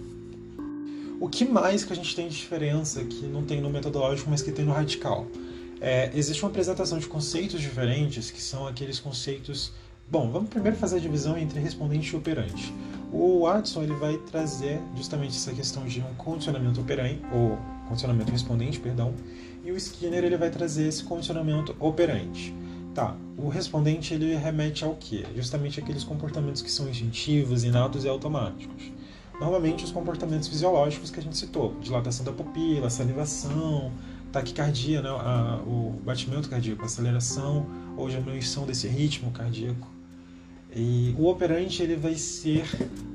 O 1.20 1.28
que 1.28 1.44
mais 1.44 1.84
que 1.84 1.92
a 1.92 1.96
gente 1.96 2.16
tem 2.16 2.30
de 2.30 2.36
diferença 2.36 3.04
que 3.04 3.26
não 3.26 3.44
tem 3.44 3.60
no 3.60 3.70
metodológico, 3.70 4.30
mas 4.30 4.42
que 4.42 4.52
tem 4.52 4.64
no 4.64 4.72
radical? 4.72 5.28
É, 5.82 6.12
existe 6.14 6.42
uma 6.44 6.50
apresentação 6.50 6.98
de 6.98 7.08
conceitos 7.08 7.60
diferentes, 7.60 8.32
que 8.32 8.42
são 8.42 8.68
aqueles 8.68 9.00
conceitos. 9.00 9.72
Bom, 10.10 10.32
vamos 10.32 10.50
primeiro 10.50 10.78
fazer 10.78 10.98
a 10.98 11.00
divisão 11.00 11.38
entre 11.38 11.60
respondente 11.60 12.14
e 12.14 12.18
operante. 12.18 12.74
O 13.12 13.42
Watson 13.42 13.84
ele 13.84 13.94
vai 13.94 14.18
trazer 14.18 14.80
justamente 14.96 15.36
essa 15.36 15.52
questão 15.54 15.86
de 15.86 16.00
um 16.00 16.14
condicionamento 16.16 16.80
operante, 16.80 17.22
ou 17.34 17.58
condicionamento 17.88 18.32
respondente, 18.32 18.80
perdão, 18.80 19.14
e 19.64 19.72
o 19.72 19.78
Skinner 19.78 20.24
ele 20.24 20.38
vai 20.38 20.50
trazer 20.50 20.88
esse 20.88 21.04
condicionamento 21.04 21.76
operante. 21.80 22.54
Tá, 22.94 23.16
o 23.38 23.50
respondente 23.50 24.14
ele 24.14 24.36
remete 24.36 24.84
ao 24.84 24.96
quê? 24.96 25.24
Justamente 25.36 25.80
aqueles 25.80 26.04
comportamentos 26.04 26.62
que 26.62 26.72
são 26.72 26.90
instintivos, 26.90 27.64
inatos 27.64 28.04
e 28.04 28.10
automáticos. 28.10 28.92
Normalmente 29.40 29.86
os 29.86 29.92
comportamentos 29.92 30.50
fisiológicos 30.50 31.10
que 31.10 31.20
a 31.20 31.24
gente 31.24 31.38
citou, 31.38 31.76
dilatação 31.80 32.26
da 32.26 32.32
pupila, 32.32 32.90
salivação, 32.90 33.92
taquicardia, 34.32 35.02
né, 35.02 35.10
a, 35.10 35.62
o 35.66 36.00
batimento 36.04 36.50
cardíaco, 36.50 36.84
aceleração 36.84 37.66
ou 37.96 38.10
diminuição 38.10 38.66
desse 38.66 38.88
ritmo 38.88 39.32
cardíaco. 39.32 39.88
E 40.76 41.16
o 41.18 41.28
operante 41.28 41.82
ele 41.82 41.96
vai 41.96 42.16
ser 42.16 42.66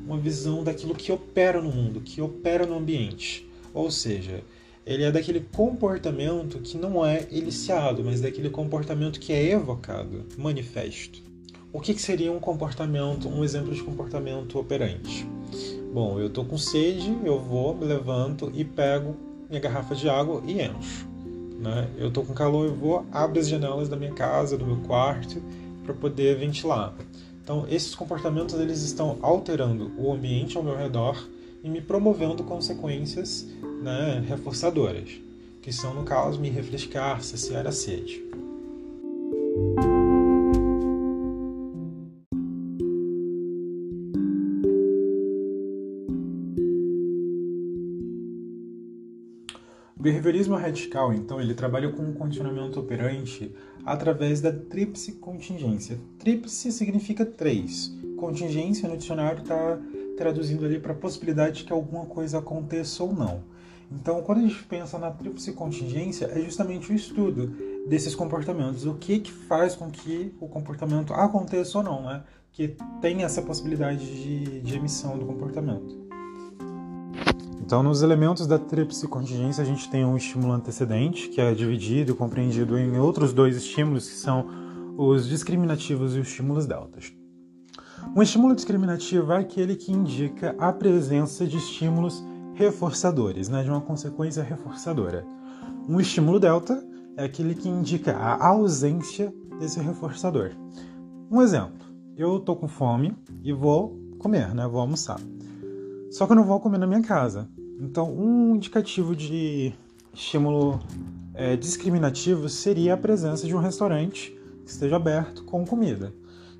uma 0.07 0.19
visão 0.19 0.65
daquilo 0.65 0.95
que 0.95 1.13
opera 1.13 1.61
no 1.61 1.71
mundo, 1.71 2.01
que 2.01 2.21
opera 2.21 2.67
no 2.67 2.77
ambiente. 2.77 3.49
Ou 3.73 3.91
seja, 3.91 4.43
ele 4.87 5.05
é 5.05 5.11
daquele 5.11 5.41
comportamento 5.41 6.59
que 6.59 6.77
não 6.77 7.05
é 7.05 7.27
eliciado, 7.31 8.05
mas 8.05 8.21
daquele 8.21 8.51
comportamento 8.51 9.19
que 9.19 9.33
é 9.33 9.53
evocado, 9.53 10.25
manifesto. 10.37 11.23
O 11.73 11.81
que, 11.81 11.95
que 11.95 12.03
seria 12.03 12.31
um 12.31 12.39
comportamento, 12.39 13.29
um 13.29 13.43
exemplo 13.43 13.75
de 13.75 13.83
comportamento 13.83 14.59
operante? 14.59 15.27
Bom, 15.93 16.21
eu 16.21 16.27
estou 16.27 16.45
com 16.45 16.59
sede, 16.59 17.17
eu 17.25 17.41
vou, 17.41 17.75
me 17.75 17.85
levanto 17.85 18.53
e 18.55 18.65
pego 18.65 19.17
minha 19.49 19.61
garrafa 19.61 19.95
de 19.95 20.09
água 20.09 20.43
e 20.47 20.61
encho. 20.61 21.07
né? 21.59 21.89
Eu 21.97 22.11
tô 22.11 22.23
com 22.23 22.35
calor, 22.35 22.67
eu 22.67 22.75
vou 22.75 23.07
abrir 23.11 23.41
as 23.41 23.49
janelas 23.49 23.89
da 23.89 23.97
minha 23.97 24.13
casa, 24.13 24.59
do 24.59 24.67
meu 24.67 24.77
quarto, 24.87 25.43
para 25.83 25.95
poder 25.95 26.37
ventilar. 26.37 26.95
Então, 27.43 27.67
esses 27.69 27.95
comportamentos 27.95 28.59
eles 28.59 28.83
estão 28.83 29.19
alterando 29.21 29.93
o 29.99 30.13
ambiente 30.13 30.57
ao 30.57 30.63
meu 30.63 30.77
redor 30.77 31.29
e 31.65 31.69
me 31.69 31.81
promovendo 31.81 32.45
consequências 32.45 33.49
né, 33.83 34.23
reforçadoras, 34.29 35.11
que 35.63 35.73
são, 35.73 35.95
no 35.95 36.05
caso, 36.05 36.39
me 36.39 36.51
refrescar, 36.51 37.23
saciar 37.23 37.67
a 37.67 37.73
sede. 37.73 38.23
behaviorismo 50.05 50.55
radical, 50.55 51.15
então, 51.15 51.41
ele 51.41 51.55
trabalha 51.55 51.91
com 51.91 52.03
um 52.03 52.13
condicionamento 52.13 52.79
operante 52.79 53.51
através 53.87 54.39
da 54.39 54.53
tríplice 54.53 55.13
contingência. 55.13 55.99
Tríplice 56.19 56.71
significa 56.73 57.25
três. 57.25 57.91
Contingência 58.19 58.87
no 58.87 58.99
dicionário 58.99 59.41
está 59.41 59.79
traduzindo 60.17 60.65
ali 60.65 60.79
para 60.79 60.93
a 60.93 60.97
possibilidade 60.97 61.59
de 61.59 61.65
que 61.65 61.73
alguma 61.73 62.07
coisa 62.07 62.39
aconteça 62.39 63.03
ou 63.03 63.13
não. 63.13 63.43
Então, 63.91 64.23
quando 64.23 64.39
a 64.39 64.43
gente 64.43 64.63
pensa 64.65 64.99
na 64.99 65.11
tríplice 65.11 65.53
contingência, 65.53 66.27
é 66.27 66.41
justamente 66.41 66.91
o 66.91 66.95
estudo 66.95 67.55
desses 67.87 68.15
comportamentos. 68.15 68.87
O 68.87 68.95
que, 68.95 69.21
que 69.21 69.31
faz 69.31 69.75
com 69.77 69.91
que 69.91 70.35
o 70.41 70.49
comportamento 70.49 71.13
aconteça 71.13 71.79
ou 71.79 71.85
não, 71.85 72.03
né? 72.03 72.25
Que 72.53 72.77
tem 73.01 73.23
essa 73.23 73.43
possibilidade 73.43 74.05
de, 74.05 74.61
de 74.61 74.77
emissão 74.77 75.19
do 75.19 75.27
comportamento. 75.27 76.05
Então, 77.61 77.83
nos 77.83 78.03
elementos 78.03 78.47
da 78.47 78.59
tríplice 78.59 79.09
contingência, 79.09 79.63
a 79.63 79.65
gente 79.65 79.91
tem 79.91 80.05
um 80.05 80.17
estímulo 80.17 80.53
antecedente, 80.53 81.29
que 81.29 81.41
é 81.41 81.55
dividido 81.55 82.13
e 82.13 82.15
compreendido 82.15 82.79
em 82.79 82.99
outros 82.99 83.33
dois 83.33 83.57
estímulos, 83.57 84.09
que 84.09 84.17
são 84.17 84.47
os 84.99 85.29
discriminativos 85.29 86.15
e 86.15 86.21
os 86.21 86.29
estímulos 86.29 86.67
deltas. 86.67 87.13
Um 88.13 88.23
estímulo 88.23 88.55
discriminativo 88.55 89.33
é 89.33 89.39
aquele 89.39 89.77
que 89.77 89.93
indica 89.93 90.55
a 90.59 90.73
presença 90.73 91.47
de 91.47 91.57
estímulos 91.57 92.25
reforçadores, 92.55 93.49
né, 93.49 93.63
de 93.63 93.71
uma 93.71 93.81
consequência 93.81 94.43
reforçadora. 94.43 95.27
Um 95.89 96.01
estímulo 96.01 96.39
delta 96.39 96.85
é 97.17 97.25
aquele 97.25 97.55
que 97.55 97.69
indica 97.69 98.17
a 98.17 98.47
ausência 98.47 99.33
desse 99.59 99.81
reforçador. 99.81 100.53
Um 101.31 101.43
exemplo: 101.43 101.85
eu 102.17 102.37
estou 102.37 102.55
com 102.55 102.69
fome 102.69 103.17
e 103.43 103.53
vou 103.53 103.99
comer, 104.19 104.55
né, 104.55 104.67
vou 104.67 104.81
almoçar. 104.81 105.21
Só 106.11 106.27
que 106.27 106.33
eu 106.33 106.37
não 106.37 106.45
vou 106.45 106.61
comer 106.61 106.79
na 106.79 106.87
minha 106.87 107.03
casa. 107.03 107.49
Então, 107.81 108.13
um 108.15 108.55
indicativo 108.55 109.17
de 109.17 109.73
estímulo 110.13 110.79
é, 111.35 111.57
discriminativo 111.57 112.49
seria 112.49 112.95
a 112.95 112.97
presença 112.97 113.47
de 113.47 113.55
um 113.57 113.59
restaurante 113.59 114.31
que 114.65 114.71
esteja 114.71 114.95
aberto 114.95 115.45
com 115.45 115.67
comida. 115.67 116.15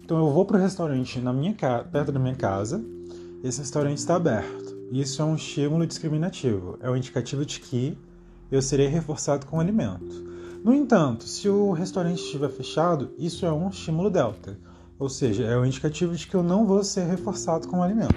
Então, 0.05 0.19
eu 0.19 0.31
vou 0.31 0.45
para 0.45 0.59
o 0.59 0.61
restaurante 0.61 1.19
na 1.19 1.33
minha 1.33 1.55
perto 1.55 2.13
da 2.13 2.21
minha 2.21 2.35
casa, 2.35 2.85
esse 3.43 3.61
restaurante 3.61 3.97
está 3.97 4.17
aberto. 4.17 4.77
Isso 4.93 5.23
é 5.23 5.25
um 5.25 5.35
estímulo 5.35 5.87
discriminativo, 5.87 6.77
é 6.83 6.91
um 6.91 6.97
indicativo 6.97 7.43
de 7.43 7.59
que 7.59 7.97
eu 8.53 8.61
serei 8.61 8.87
reforçado 8.87 9.47
com 9.47 9.59
alimento. 9.59 10.23
No 10.63 10.75
entanto, 10.75 11.25
se 11.25 11.49
o 11.49 11.73
restaurante 11.73 12.19
estiver 12.19 12.51
fechado, 12.51 13.15
isso 13.17 13.47
é 13.47 13.51
um 13.51 13.71
estímulo 13.71 14.11
delta, 14.11 14.59
ou 14.99 15.09
seja, 15.09 15.45
é 15.45 15.57
um 15.57 15.65
indicativo 15.65 16.15
de 16.15 16.27
que 16.27 16.35
eu 16.35 16.43
não 16.43 16.67
vou 16.67 16.85
ser 16.85 17.05
reforçado 17.07 17.67
com 17.67 17.83
alimento. 17.83 18.15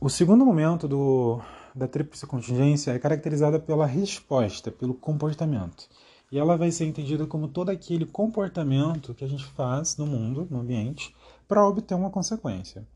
O 0.00 0.08
segundo 0.08 0.46
momento 0.46 0.88
do, 0.88 1.40
da 1.74 1.86
tríplice 1.86 2.26
contingência 2.26 2.92
é 2.92 2.98
caracterizada 2.98 3.60
pela 3.60 3.84
resposta, 3.84 4.70
pelo 4.70 4.94
comportamento. 4.94 5.86
E 6.30 6.38
ela 6.38 6.56
vai 6.56 6.70
ser 6.70 6.84
entendida 6.84 7.26
como 7.26 7.48
todo 7.48 7.70
aquele 7.70 8.06
comportamento 8.06 9.14
que 9.14 9.24
a 9.24 9.28
gente 9.28 9.44
faz 9.44 9.96
no 9.96 10.06
mundo, 10.06 10.46
no 10.48 10.60
ambiente, 10.60 11.14
para 11.48 11.66
obter 11.66 11.94
uma 11.94 12.10
consequência. 12.10 12.86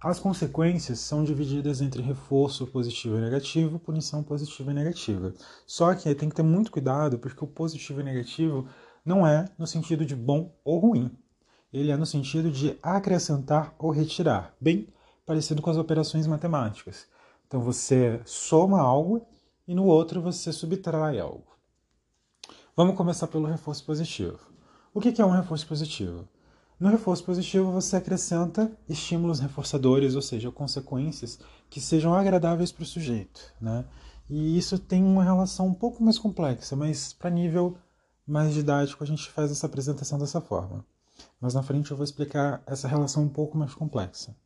As 0.00 0.20
consequências 0.20 1.00
são 1.00 1.24
divididas 1.24 1.80
entre 1.80 2.00
reforço 2.00 2.66
positivo 2.66 3.16
e 3.16 3.20
negativo, 3.20 3.78
punição 3.80 4.22
positiva 4.22 4.70
e 4.70 4.74
negativa. 4.74 5.34
Só 5.66 5.92
que 5.94 6.14
tem 6.14 6.28
que 6.28 6.36
ter 6.36 6.44
muito 6.44 6.70
cuidado, 6.70 7.18
porque 7.18 7.42
o 7.42 7.48
positivo 7.48 8.00
e 8.00 8.04
negativo 8.04 8.68
não 9.04 9.26
é 9.26 9.46
no 9.58 9.66
sentido 9.66 10.04
de 10.04 10.14
bom 10.14 10.54
ou 10.64 10.78
ruim. 10.78 11.10
Ele 11.72 11.90
é 11.90 11.96
no 11.96 12.06
sentido 12.06 12.50
de 12.50 12.78
acrescentar 12.82 13.74
ou 13.78 13.90
retirar, 13.90 14.54
bem 14.60 14.86
parecido 15.24 15.60
com 15.60 15.70
as 15.70 15.76
operações 15.76 16.26
matemáticas. 16.26 17.06
Então 17.46 17.60
você 17.60 18.20
soma 18.24 18.80
algo 18.80 19.26
e 19.66 19.74
no 19.74 19.86
outro 19.86 20.22
você 20.22 20.52
subtrai 20.52 21.18
algo. 21.18 21.55
Vamos 22.78 22.94
começar 22.94 23.26
pelo 23.26 23.46
reforço 23.46 23.82
positivo. 23.86 24.38
O 24.92 25.00
que 25.00 25.18
é 25.18 25.24
um 25.24 25.30
reforço 25.30 25.66
positivo? 25.66 26.28
No 26.78 26.90
reforço 26.90 27.24
positivo, 27.24 27.72
você 27.72 27.96
acrescenta 27.96 28.70
estímulos 28.86 29.40
reforçadores, 29.40 30.14
ou 30.14 30.20
seja, 30.20 30.52
consequências 30.52 31.38
que 31.70 31.80
sejam 31.80 32.12
agradáveis 32.12 32.70
para 32.70 32.82
o 32.82 32.86
sujeito. 32.86 33.40
Né? 33.58 33.82
E 34.28 34.58
isso 34.58 34.78
tem 34.78 35.02
uma 35.02 35.24
relação 35.24 35.68
um 35.68 35.72
pouco 35.72 36.04
mais 36.04 36.18
complexa, 36.18 36.76
mas 36.76 37.14
para 37.14 37.30
nível 37.30 37.78
mais 38.26 38.52
didático 38.52 39.02
a 39.02 39.06
gente 39.06 39.30
faz 39.30 39.50
essa 39.50 39.64
apresentação 39.64 40.18
dessa 40.18 40.42
forma. 40.42 40.84
Mas 41.40 41.54
na 41.54 41.62
frente 41.62 41.90
eu 41.90 41.96
vou 41.96 42.04
explicar 42.04 42.62
essa 42.66 42.86
relação 42.86 43.22
um 43.22 43.28
pouco 43.30 43.56
mais 43.56 43.72
complexa. 43.72 44.36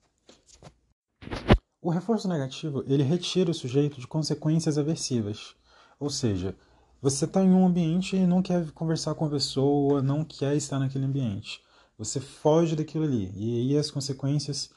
O 1.82 1.90
reforço 1.90 2.28
negativo 2.28 2.84
ele 2.86 3.02
retira 3.02 3.50
o 3.50 3.54
sujeito 3.54 4.00
de 4.00 4.06
consequências 4.06 4.78
aversivas, 4.78 5.56
ou 5.98 6.08
seja, 6.08 6.54
você 7.00 7.24
está 7.24 7.42
em 7.42 7.50
um 7.50 7.66
ambiente 7.66 8.16
e 8.16 8.26
não 8.26 8.42
quer 8.42 8.70
conversar 8.72 9.14
com 9.14 9.24
a 9.24 9.30
pessoa, 9.30 10.02
não 10.02 10.24
quer 10.24 10.54
estar 10.56 10.78
naquele 10.78 11.06
ambiente. 11.06 11.60
Você 11.98 12.20
foge 12.20 12.76
daquilo 12.76 13.04
ali. 13.04 13.32
E 13.34 13.60
aí 13.60 13.78
as 13.78 13.90
consequências, 13.90 14.70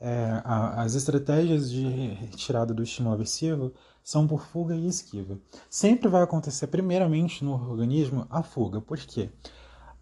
é, 0.00 0.42
as 0.44 0.94
estratégias 0.94 1.70
de 1.70 1.86
retirada 1.86 2.74
do 2.74 2.82
estímulo 2.82 3.14
aversivo 3.14 3.72
são 4.02 4.26
por 4.26 4.42
fuga 4.42 4.74
e 4.74 4.86
esquiva. 4.86 5.38
Sempre 5.68 6.08
vai 6.08 6.22
acontecer, 6.22 6.66
primeiramente 6.66 7.44
no 7.44 7.52
organismo, 7.52 8.26
a 8.30 8.42
fuga. 8.42 8.80
Por 8.80 8.98
quê? 8.98 9.30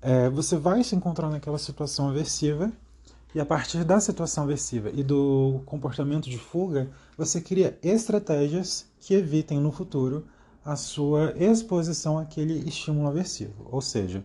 É, 0.01 0.31
você 0.31 0.57
vai 0.57 0.85
se 0.85 0.95
encontrar 0.95 1.29
naquela 1.29 1.59
situação 1.59 2.09
aversiva 2.09 2.73
e 3.35 3.41
a 3.41 3.45
partir 3.45 3.85
da 3.85 4.01
situação 4.01 4.45
aversiva 4.45 4.91
e 4.95 5.03
do 5.03 5.61
comportamento 5.67 6.31
de 6.31 6.39
fuga, 6.39 6.89
você 7.19 7.41
cria 7.41 7.79
estratégias 7.83 8.87
que 8.99 9.13
evitem 9.13 9.61
no 9.61 9.71
futuro 9.71 10.27
a 10.67 10.75
sua 10.75 11.33
exposição 11.37 12.19
àquele 12.19 12.69
estímulo 12.69 13.07
aversivo. 13.07 13.69
Ou 13.71 13.81
seja, 13.81 14.25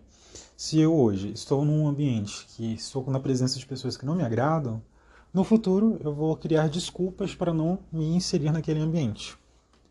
se 0.56 0.80
eu 0.80 0.92
hoje 0.92 1.30
estou 1.30 1.64
num 1.64 1.86
ambiente 1.86 2.44
que 2.48 2.74
estou 2.74 3.08
na 3.08 3.20
presença 3.20 3.60
de 3.60 3.64
pessoas 3.64 3.96
que 3.96 4.04
não 4.04 4.16
me 4.16 4.24
agradam, 4.24 4.82
no 5.32 5.44
futuro 5.44 6.00
eu 6.02 6.12
vou 6.12 6.36
criar 6.36 6.68
desculpas 6.68 7.32
para 7.32 7.54
não 7.54 7.78
me 7.92 8.16
inserir 8.16 8.50
naquele 8.50 8.80
ambiente. 8.80 9.38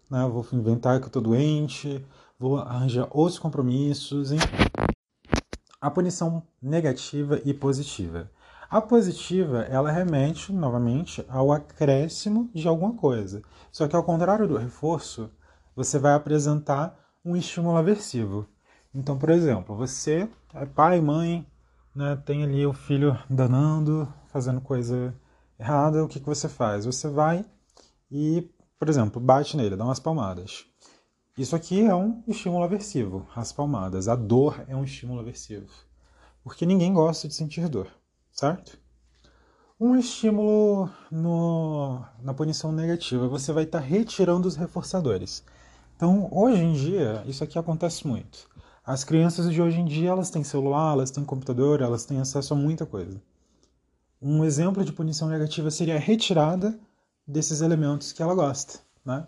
Né? 0.09 0.27
Vou 0.27 0.45
inventar 0.51 0.99
que 0.99 1.05
eu 1.05 1.07
estou 1.07 1.21
doente, 1.21 2.05
vou 2.37 2.57
arranjar 2.57 3.07
outros 3.11 3.39
compromissos. 3.39 4.31
A 5.79 5.89
punição 5.89 6.43
negativa 6.61 7.39
e 7.45 7.53
positiva. 7.53 8.29
A 8.69 8.81
positiva, 8.81 9.61
ela 9.63 9.89
remete, 9.89 10.51
novamente, 10.51 11.25
ao 11.29 11.51
acréscimo 11.53 12.49
de 12.53 12.67
alguma 12.67 12.93
coisa. 12.93 13.41
Só 13.71 13.87
que, 13.87 13.95
ao 13.95 14.03
contrário 14.03 14.47
do 14.47 14.57
reforço, 14.57 15.29
você 15.75 15.97
vai 15.99 16.13
apresentar 16.13 16.97
um 17.23 17.35
estímulo 17.35 17.77
aversivo. 17.77 18.47
Então, 18.93 19.17
por 19.17 19.29
exemplo, 19.29 19.75
você 19.75 20.29
é 20.53 20.65
pai, 20.65 20.99
mãe, 21.01 21.45
né, 21.95 22.21
tem 22.25 22.43
ali 22.43 22.65
o 22.65 22.73
filho 22.73 23.17
danando, 23.29 24.11
fazendo 24.27 24.61
coisa 24.61 25.13
errada, 25.59 26.03
o 26.03 26.07
que, 26.07 26.19
que 26.19 26.25
você 26.25 26.49
faz? 26.49 26.85
Você 26.85 27.09
vai 27.09 27.45
e, 28.09 28.49
por 28.77 28.89
exemplo, 28.89 29.21
bate 29.21 29.55
nele, 29.55 29.75
dá 29.75 29.85
umas 29.85 29.99
palmadas. 29.99 30.65
Isso 31.37 31.55
aqui 31.55 31.85
é 31.85 31.95
um 31.95 32.23
estímulo 32.27 32.63
aversivo, 32.63 33.27
as 33.35 33.51
palmadas. 33.51 34.07
A 34.07 34.15
dor 34.15 34.63
é 34.67 34.75
um 34.75 34.83
estímulo 34.83 35.21
aversivo. 35.21 35.67
Porque 36.43 36.65
ninguém 36.65 36.93
gosta 36.93 37.27
de 37.27 37.33
sentir 37.33 37.69
dor 37.69 37.87
certo? 38.31 38.79
Um 39.79 39.95
estímulo 39.95 40.89
no, 41.11 42.03
na 42.21 42.33
punição 42.33 42.71
negativa, 42.71 43.27
você 43.27 43.51
vai 43.51 43.63
estar 43.63 43.79
tá 43.79 43.85
retirando 43.85 44.47
os 44.47 44.55
reforçadores. 44.55 45.43
Então, 46.01 46.27
hoje 46.31 46.63
em 46.63 46.73
dia, 46.73 47.23
isso 47.27 47.43
aqui 47.43 47.59
acontece 47.59 48.07
muito. 48.07 48.49
As 48.83 49.03
crianças 49.03 49.53
de 49.53 49.61
hoje 49.61 49.79
em 49.79 49.85
dia, 49.85 50.09
elas 50.09 50.31
têm 50.31 50.43
celular, 50.43 50.93
elas 50.93 51.11
têm 51.11 51.23
computador, 51.23 51.79
elas 51.79 52.05
têm 52.05 52.19
acesso 52.19 52.55
a 52.55 52.57
muita 52.57 52.87
coisa. 52.87 53.21
Um 54.19 54.43
exemplo 54.43 54.83
de 54.83 54.91
punição 54.91 55.29
negativa 55.29 55.69
seria 55.69 55.97
a 55.97 55.99
retirada 55.99 56.75
desses 57.27 57.61
elementos 57.61 58.13
que 58.13 58.23
ela 58.23 58.33
gosta, 58.33 58.79
né? 59.05 59.27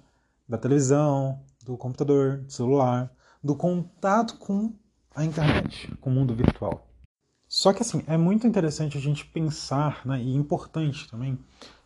Da 0.50 0.58
televisão, 0.58 1.40
do 1.64 1.78
computador, 1.78 2.38
do 2.38 2.52
celular, 2.52 3.14
do 3.44 3.56
contato 3.56 4.40
com 4.40 4.74
a 5.16 5.24
internet, 5.24 5.96
com 6.02 6.10
o 6.10 6.14
mundo 6.14 6.34
virtual. 6.34 6.88
Só 7.48 7.72
que 7.72 7.84
assim, 7.84 8.02
é 8.08 8.18
muito 8.18 8.48
interessante 8.48 8.98
a 8.98 9.02
gente 9.02 9.28
pensar, 9.28 10.02
né, 10.04 10.20
e 10.20 10.36
importante 10.36 11.08
também, 11.08 11.38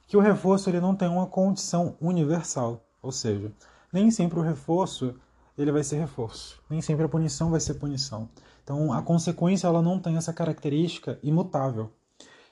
que 0.08 0.16
o 0.16 0.22
reforço 0.22 0.70
ele 0.70 0.80
não 0.80 0.96
tem 0.96 1.10
uma 1.10 1.28
condição 1.28 1.98
universal. 2.00 2.88
Ou 3.02 3.12
seja, 3.12 3.52
nem 3.92 4.12
sempre 4.12 4.40
o 4.40 4.44
reforço 4.44 5.16
ele 5.58 5.72
vai 5.72 5.84
ser 5.84 5.98
reforço, 5.98 6.62
nem 6.70 6.82
sempre 6.82 7.06
a 7.06 7.10
punição 7.10 7.50
vai 7.50 7.60
ser 7.60 7.76
punição. 7.76 8.30
Então 8.64 8.94
a 8.94 9.02
consequência 9.02 9.68
ela 9.68 9.82
não 9.82 10.00
tem 10.00 10.18
essa 10.18 10.32
característica 10.32 11.18
imutável. 11.24 11.92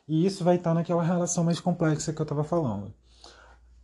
E 0.08 0.26
isso 0.26 0.44
vai 0.44 0.56
estar 0.56 0.74
naquela 0.74 1.04
relação 1.04 1.44
mais 1.44 1.60
complexa 1.60 2.14
que 2.14 2.20
eu 2.20 2.24
estava 2.24 2.44
falando. 2.44 2.94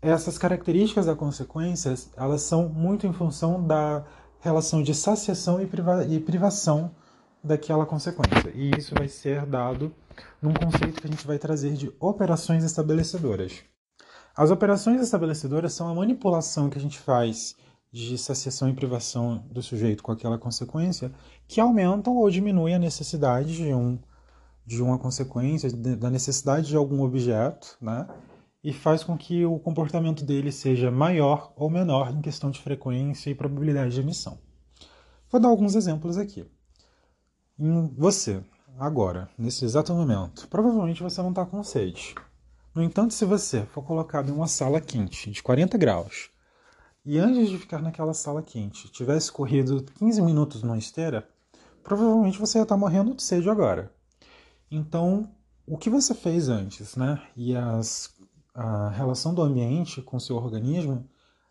Essas 0.02 0.38
características 0.38 1.06
da 1.06 1.16
consequência, 1.16 1.94
elas 2.16 2.42
são 2.42 2.68
muito 2.70 3.06
em 3.06 3.14
função 3.14 3.66
da 3.66 4.04
relação 4.40 4.82
de 4.82 4.94
saciação 4.96 5.62
e, 5.62 5.68
priva 5.68 6.04
e 6.06 6.20
privação 6.20 6.92
daquela 7.44 7.86
consequência. 7.86 8.52
E 8.56 8.72
isso 8.78 8.96
vai 8.96 9.08
ser 9.08 9.46
dado 9.46 9.94
num 10.42 10.54
conceito 10.54 11.00
que 11.02 11.08
a 11.08 11.10
gente 11.10 11.26
vai 11.26 11.38
trazer 11.38 11.74
de 11.74 11.92
operações 12.00 12.64
estabelecedoras. 12.64 13.64
As 14.36 14.50
operações 14.50 15.02
estabelecedoras 15.02 15.74
são 15.74 15.88
a 15.90 15.96
manipulação 15.96 16.70
que 16.70 16.78
a 16.78 16.82
gente 16.82 16.98
faz 16.98 17.56
de 17.92 18.18
saciação 18.18 18.70
e 18.70 18.74
privação 18.74 19.46
do 19.52 19.62
sujeito 19.62 20.02
com 20.02 20.12
aquela 20.12 20.38
consequência 20.38 21.12
que 21.48 21.60
aumentam 21.60 22.16
ou 22.16 22.30
diminuem 22.30 22.76
a 22.76 22.80
necessidade 22.80 23.56
de, 23.56 23.74
um, 23.74 24.00
de 24.66 24.82
uma 24.82 24.98
consequência, 24.98 25.70
da 25.72 26.10
necessidade 26.10 26.68
de 26.68 26.78
algum 26.78 27.04
objeto, 27.04 27.78
né? 27.82 28.08
e 28.64 28.72
faz 28.72 29.04
com 29.04 29.18
que 29.18 29.44
o 29.46 29.60
comportamento 29.60 30.24
dele 30.24 30.52
seja 30.52 30.92
maior 30.92 31.52
ou 31.56 31.70
menor 31.70 32.12
em 32.12 32.22
questão 32.22 32.52
de 32.52 32.62
frequência 32.62 33.30
e 33.30 33.36
probabilidade 33.36 33.94
de 33.94 34.00
emissão. 34.00 34.38
Vou 35.30 35.42
dar 35.42 35.50
alguns 35.50 35.76
exemplos 35.76 36.18
aqui. 36.18 36.46
Em 37.60 37.88
você, 37.98 38.42
agora, 38.78 39.30
nesse 39.38 39.66
exato 39.66 39.94
momento, 39.94 40.48
provavelmente 40.48 41.04
você 41.04 41.22
não 41.22 41.30
está 41.30 41.46
com 41.46 41.64
sede. 41.64 42.16
No 42.74 42.82
entanto, 42.82 43.14
se 43.14 43.26
você 43.26 43.66
for 43.66 43.84
colocado 43.84 44.30
em 44.30 44.32
uma 44.32 44.48
sala 44.48 44.80
quente 44.80 45.30
de 45.30 45.44
40 45.44 45.78
graus 45.78 46.30
e 47.04 47.18
antes 47.18 47.50
de 47.50 47.58
ficar 47.58 47.82
naquela 47.82 48.14
sala 48.14 48.42
quente 48.42 48.90
tivesse 48.90 49.30
corrido 49.30 49.84
15 50.00 50.22
minutos 50.22 50.64
numa 50.64 50.78
esteira, 50.78 51.28
provavelmente 51.84 52.40
você 52.40 52.60
ia 52.60 52.64
estar 52.64 52.78
morrendo 52.78 53.14
de 53.14 53.24
sede 53.24 53.50
agora. 53.50 53.92
Então, 54.70 55.30
o 55.68 55.78
que 55.78 55.90
você 55.90 56.14
fez 56.14 56.48
antes, 56.48 56.96
né? 56.96 57.22
E 57.36 57.54
as, 57.58 58.16
a 58.54 58.88
relação 58.90 59.34
do 59.34 59.42
ambiente 59.42 60.02
com 60.02 60.18
seu 60.18 60.38
organismo 60.38 61.06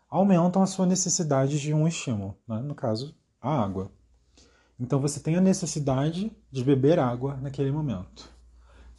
aumentam 0.09 0.63
a 0.63 0.67
sua 0.67 0.87
necessidade 0.87 1.59
de 1.59 1.71
um 1.71 1.87
estímulo, 1.87 2.35
né? 2.47 2.59
no 2.61 2.73
caso, 2.73 3.15
a 3.39 3.63
água. 3.63 3.91
Então 4.79 4.99
você 4.99 5.19
tem 5.19 5.35
a 5.35 5.41
necessidade 5.41 6.35
de 6.51 6.63
beber 6.63 6.97
água 6.97 7.37
naquele 7.37 7.71
momento. 7.71 8.27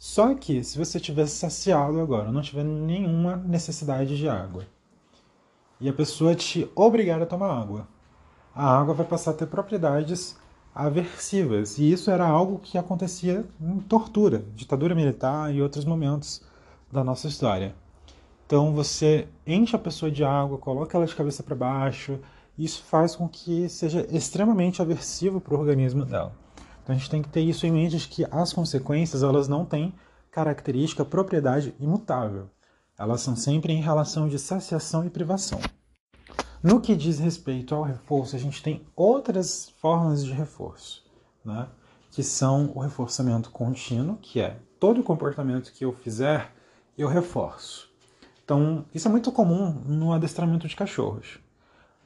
Só 0.05 0.35
que 0.35 0.61
se 0.65 0.77
você 0.77 0.99
tivesse 0.99 1.37
saciado 1.37 1.97
agora, 2.01 2.29
não 2.29 2.41
tiver 2.41 2.65
nenhuma 2.65 3.37
necessidade 3.37 4.17
de 4.17 4.27
água, 4.27 4.65
e 5.79 5.87
a 5.87 5.93
pessoa 5.93 6.35
te 6.35 6.69
obrigar 6.75 7.21
a 7.21 7.25
tomar 7.25 7.57
água, 7.57 7.87
a 8.53 8.67
água 8.79 8.93
vai 8.93 9.05
passar 9.05 9.31
a 9.31 9.33
ter 9.33 9.45
propriedades 9.47 10.35
aversivas. 10.75 11.77
E 11.77 11.89
isso 11.89 12.11
era 12.11 12.27
algo 12.27 12.59
que 12.59 12.77
acontecia 12.77 13.45
em 13.61 13.79
tortura, 13.79 14.43
ditadura 14.53 14.93
militar 14.93 15.55
e 15.55 15.61
outros 15.61 15.85
momentos 15.85 16.41
da 16.91 17.01
nossa 17.01 17.29
história. 17.29 17.73
Então 18.45 18.73
você 18.73 19.29
enche 19.47 19.73
a 19.73 19.79
pessoa 19.79 20.11
de 20.11 20.25
água, 20.25 20.57
coloca 20.57 20.97
ela 20.97 21.07
de 21.07 21.15
cabeça 21.15 21.41
para 21.41 21.55
baixo, 21.55 22.19
isso 22.57 22.83
faz 22.83 23.15
com 23.15 23.29
que 23.29 23.69
seja 23.69 24.05
extremamente 24.11 24.81
aversivo 24.81 25.39
para 25.39 25.55
o 25.55 25.59
organismo 25.59 26.03
dela. 26.03 26.42
Então 26.83 26.93
a 26.93 26.97
gente 26.97 27.09
tem 27.09 27.21
que 27.21 27.29
ter 27.29 27.41
isso 27.41 27.65
em 27.65 27.71
mente 27.71 27.97
de 27.97 28.07
que 28.07 28.25
as 28.29 28.51
consequências 28.51 29.23
elas 29.23 29.47
não 29.47 29.65
têm 29.65 29.93
característica, 30.29 31.05
propriedade 31.05 31.73
imutável. 31.79 32.49
Elas 32.99 33.21
são 33.21 33.35
sempre 33.35 33.73
em 33.73 33.81
relação 33.81 34.27
de 34.27 34.37
saciação 34.37 35.05
e 35.05 35.09
privação. 35.09 35.59
No 36.61 36.79
que 36.79 36.95
diz 36.95 37.19
respeito 37.19 37.73
ao 37.73 37.83
reforço, 37.83 38.35
a 38.35 38.39
gente 38.39 38.61
tem 38.61 38.85
outras 38.95 39.69
formas 39.81 40.23
de 40.23 40.31
reforço, 40.31 41.03
né? 41.43 41.67
que 42.11 42.23
são 42.23 42.71
o 42.75 42.79
reforçamento 42.79 43.49
contínuo, 43.49 44.17
que 44.17 44.39
é 44.39 44.57
todo 44.79 45.03
comportamento 45.03 45.73
que 45.73 45.83
eu 45.83 45.91
fizer, 45.91 46.53
eu 46.97 47.07
reforço. 47.07 47.89
Então, 48.43 48.85
isso 48.93 49.07
é 49.07 49.11
muito 49.11 49.31
comum 49.31 49.71
no 49.85 50.13
adestramento 50.13 50.67
de 50.67 50.75
cachorros. 50.75 51.39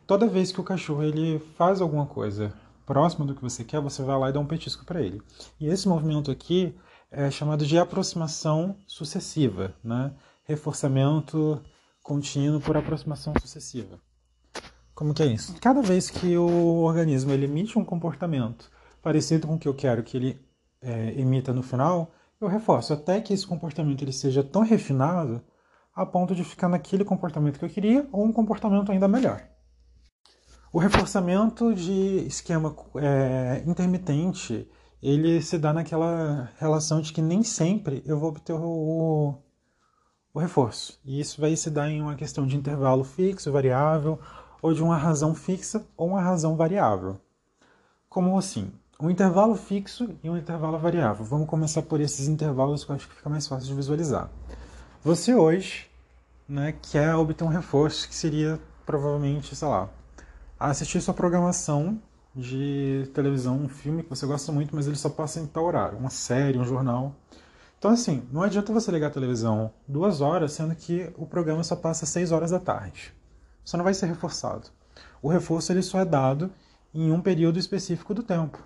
Toda 0.05 0.27
vez 0.27 0.51
que 0.51 0.61
o 0.61 0.63
cachorro 0.63 1.03
ele 1.03 1.39
faz 1.55 1.81
alguma 1.81 2.05
coisa 2.05 2.53
próximo 2.87 3.25
do 3.25 3.35
que 3.35 3.41
você 3.41 3.65
quer, 3.65 3.81
você 3.81 4.01
vai 4.01 4.17
lá 4.17 4.29
e 4.29 4.33
dá 4.33 4.39
um 4.39 4.47
petisco 4.47 4.85
para 4.85 5.01
ele. 5.01 5.21
E 5.59 5.67
esse 5.67 5.87
movimento 5.87 6.31
aqui 6.31 6.73
é 7.11 7.29
chamado 7.29 7.65
de 7.65 7.77
aproximação 7.77 8.77
sucessiva, 8.87 9.75
né? 9.83 10.13
reforçamento 10.45 11.61
contínuo 12.01 12.61
por 12.61 12.77
aproximação 12.77 13.33
sucessiva. 13.39 13.99
Como 14.95 15.13
que 15.13 15.21
é 15.21 15.25
isso? 15.25 15.53
Cada 15.59 15.81
vez 15.81 16.09
que 16.09 16.37
o 16.37 16.83
organismo 16.83 17.31
ele 17.31 17.45
emite 17.45 17.77
um 17.77 17.83
comportamento 17.83 18.71
parecido 19.03 19.45
com 19.45 19.55
o 19.55 19.59
que 19.59 19.67
eu 19.67 19.75
quero 19.75 20.01
que 20.01 20.15
ele 20.15 20.39
é, 20.81 21.19
emita 21.19 21.53
no 21.53 21.61
final, 21.61 22.11
eu 22.39 22.47
reforço 22.47 22.93
até 22.93 23.19
que 23.19 23.33
esse 23.33 23.45
comportamento 23.45 24.01
ele 24.01 24.13
seja 24.13 24.43
tão 24.43 24.63
refinado 24.63 25.43
a 25.93 26.05
ponto 26.05 26.33
de 26.33 26.43
ficar 26.43 26.69
naquele 26.69 27.03
comportamento 27.03 27.59
que 27.59 27.65
eu 27.65 27.69
queria 27.69 28.07
ou 28.11 28.23
um 28.23 28.31
comportamento 28.31 28.91
ainda 28.91 29.07
melhor. 29.07 29.43
O 30.77 30.79
reforçamento 30.79 31.73
de 31.73 32.27
esquema 32.27 32.75
é, 32.97 33.63
intermitente 33.65 34.69
ele 35.01 35.41
se 35.41 35.57
dá 35.57 35.73
naquela 35.73 36.51
relação 36.59 37.01
de 37.01 37.11
que 37.11 37.19
nem 37.19 37.41
sempre 37.41 38.03
eu 38.05 38.19
vou 38.19 38.29
obter 38.29 38.53
o, 38.53 39.33
o 40.31 40.39
reforço. 40.39 40.99
E 41.03 41.19
isso 41.19 41.41
vai 41.41 41.55
se 41.55 41.71
dar 41.71 41.89
em 41.89 41.99
uma 41.99 42.13
questão 42.13 42.45
de 42.45 42.55
intervalo 42.55 43.03
fixo, 43.03 43.51
variável, 43.51 44.19
ou 44.61 44.71
de 44.71 44.83
uma 44.83 44.95
razão 44.95 45.33
fixa 45.33 45.83
ou 45.97 46.09
uma 46.09 46.21
razão 46.21 46.55
variável. 46.55 47.19
Como 48.07 48.37
assim? 48.37 48.71
Um 49.01 49.09
intervalo 49.09 49.55
fixo 49.55 50.15
e 50.23 50.29
um 50.29 50.37
intervalo 50.37 50.77
variável. 50.77 51.25
Vamos 51.25 51.49
começar 51.49 51.81
por 51.81 51.99
esses 51.99 52.27
intervalos 52.27 52.85
que 52.85 52.91
eu 52.91 52.95
acho 52.95 53.07
que 53.07 53.15
fica 53.15 53.31
mais 53.31 53.47
fácil 53.47 53.67
de 53.67 53.73
visualizar. 53.73 54.29
Você 55.03 55.33
hoje 55.33 55.89
né, 56.47 56.75
quer 56.83 57.15
obter 57.15 57.43
um 57.43 57.47
reforço 57.47 58.07
que 58.07 58.13
seria 58.13 58.59
provavelmente, 58.85 59.55
sei 59.55 59.67
lá, 59.67 59.89
assistir 60.59 61.01
sua 61.01 61.13
programação 61.13 62.01
de 62.35 63.09
televisão, 63.13 63.57
um 63.57 63.69
filme 63.69 64.03
que 64.03 64.09
você 64.09 64.25
gosta 64.25 64.51
muito, 64.51 64.75
mas 64.75 64.87
ele 64.87 64.95
só 64.95 65.09
passa 65.09 65.39
em 65.39 65.47
tal 65.47 65.65
horário, 65.65 65.97
uma 65.97 66.09
série, 66.09 66.57
um 66.57 66.65
jornal. 66.65 67.15
Então, 67.77 67.91
assim, 67.91 68.27
não 68.31 68.41
adianta 68.41 68.73
você 68.73 68.91
ligar 68.91 69.07
a 69.07 69.11
televisão 69.11 69.71
duas 69.87 70.21
horas, 70.21 70.51
sendo 70.51 70.75
que 70.75 71.11
o 71.17 71.25
programa 71.25 71.63
só 71.63 71.75
passa 71.75 72.05
seis 72.05 72.31
horas 72.31 72.51
da 72.51 72.59
tarde. 72.59 73.13
Você 73.63 73.77
não 73.77 73.83
vai 73.83 73.93
ser 73.93 74.05
reforçado. 74.07 74.69
O 75.21 75.29
reforço 75.29 75.71
ele 75.71 75.81
só 75.81 75.99
é 75.99 76.05
dado 76.05 76.51
em 76.93 77.11
um 77.11 77.21
período 77.21 77.59
específico 77.59 78.13
do 78.13 78.23
tempo. 78.23 78.63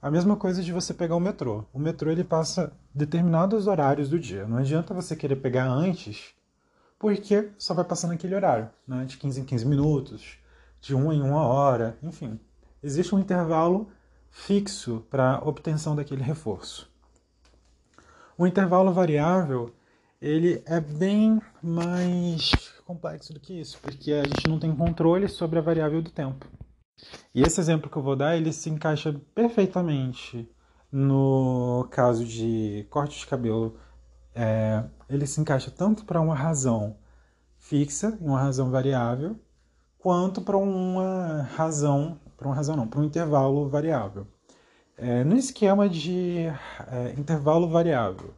A 0.00 0.10
mesma 0.10 0.36
coisa 0.36 0.62
de 0.62 0.72
você 0.72 0.92
pegar 0.92 1.16
o 1.16 1.20
metrô. 1.20 1.64
O 1.72 1.78
metrô 1.78 2.10
ele 2.10 2.24
passa 2.24 2.72
determinados 2.94 3.66
horários 3.66 4.08
do 4.08 4.18
dia. 4.18 4.46
Não 4.46 4.58
adianta 4.58 4.94
você 4.94 5.16
querer 5.16 5.36
pegar 5.36 5.66
antes, 5.66 6.34
porque 6.98 7.50
só 7.58 7.72
vai 7.72 7.84
passar 7.84 8.08
naquele 8.08 8.34
horário, 8.34 8.68
né? 8.86 9.04
de 9.04 9.16
15 9.16 9.40
em 9.40 9.44
15 9.44 9.66
minutos, 9.66 10.38
de 10.84 10.94
uma 10.94 11.14
em 11.14 11.22
uma 11.22 11.46
hora, 11.46 11.96
enfim. 12.02 12.38
Existe 12.82 13.14
um 13.14 13.18
intervalo 13.18 13.88
fixo 14.30 15.02
para 15.08 15.40
obtenção 15.42 15.96
daquele 15.96 16.22
reforço. 16.22 16.90
O 18.36 18.46
intervalo 18.46 18.92
variável 18.92 19.74
ele 20.20 20.62
é 20.66 20.80
bem 20.80 21.40
mais 21.62 22.50
complexo 22.84 23.32
do 23.32 23.40
que 23.40 23.58
isso, 23.58 23.78
porque 23.80 24.12
a 24.12 24.24
gente 24.24 24.46
não 24.46 24.58
tem 24.58 24.76
controle 24.76 25.26
sobre 25.26 25.58
a 25.58 25.62
variável 25.62 26.02
do 26.02 26.10
tempo. 26.10 26.46
E 27.34 27.40
esse 27.40 27.58
exemplo 27.58 27.88
que 27.88 27.96
eu 27.96 28.02
vou 28.02 28.14
dar, 28.14 28.36
ele 28.36 28.52
se 28.52 28.68
encaixa 28.68 29.18
perfeitamente 29.34 30.46
no 30.92 31.88
caso 31.90 32.26
de 32.26 32.86
corte 32.90 33.18
de 33.18 33.26
cabelo. 33.26 33.78
É, 34.34 34.84
ele 35.08 35.26
se 35.26 35.40
encaixa 35.40 35.70
tanto 35.70 36.04
para 36.04 36.20
uma 36.20 36.34
razão 36.34 36.98
fixa, 37.58 38.18
uma 38.20 38.38
razão 38.38 38.70
variável, 38.70 39.38
quanto 40.04 40.42
para 40.42 40.58
uma 40.58 41.48
razão, 41.56 42.20
para 42.36 42.46
uma 42.46 42.54
razão 42.54 42.76
não, 42.76 42.86
para 42.86 43.00
um 43.00 43.04
intervalo 43.04 43.70
variável. 43.70 44.26
É, 44.98 45.24
no 45.24 45.34
esquema 45.34 45.88
de 45.88 46.40
é, 46.92 47.14
intervalo 47.18 47.66
variável, 47.70 48.34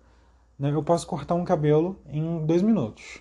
né, 0.56 0.70
eu 0.70 0.80
posso 0.80 1.04
cortar 1.08 1.34
um 1.34 1.44
cabelo 1.44 1.98
em 2.06 2.46
dois 2.46 2.62
minutos. 2.62 3.20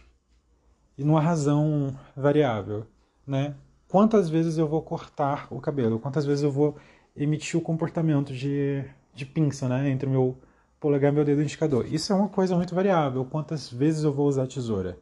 E 0.96 1.04
numa 1.04 1.20
razão 1.20 1.98
variável, 2.16 2.86
né? 3.26 3.56
Quantas 3.90 4.30
vezes 4.30 4.60
eu 4.60 4.68
vou 4.68 4.84
cortar 4.84 5.48
o 5.50 5.60
cabelo? 5.60 5.98
Quantas 5.98 6.24
vezes 6.24 6.44
eu 6.44 6.52
vou 6.52 6.76
emitir 7.16 7.60
o 7.60 7.64
comportamento 7.64 8.32
de, 8.32 8.86
de 9.14 9.26
pinça, 9.26 9.68
né? 9.68 9.90
Entre 9.90 10.08
o 10.08 10.12
meu 10.12 10.38
polegar 10.80 11.12
e 11.12 11.16
meu 11.16 11.26
dedo 11.26 11.42
indicador. 11.42 11.92
Isso 11.92 12.14
é 12.14 12.16
uma 12.16 12.30
coisa 12.30 12.56
muito 12.56 12.76
variável. 12.76 13.26
Quantas 13.26 13.72
vezes 13.72 14.04
eu 14.04 14.14
vou 14.14 14.28
usar 14.28 14.44
a 14.44 14.48
tesoura? 14.48 15.00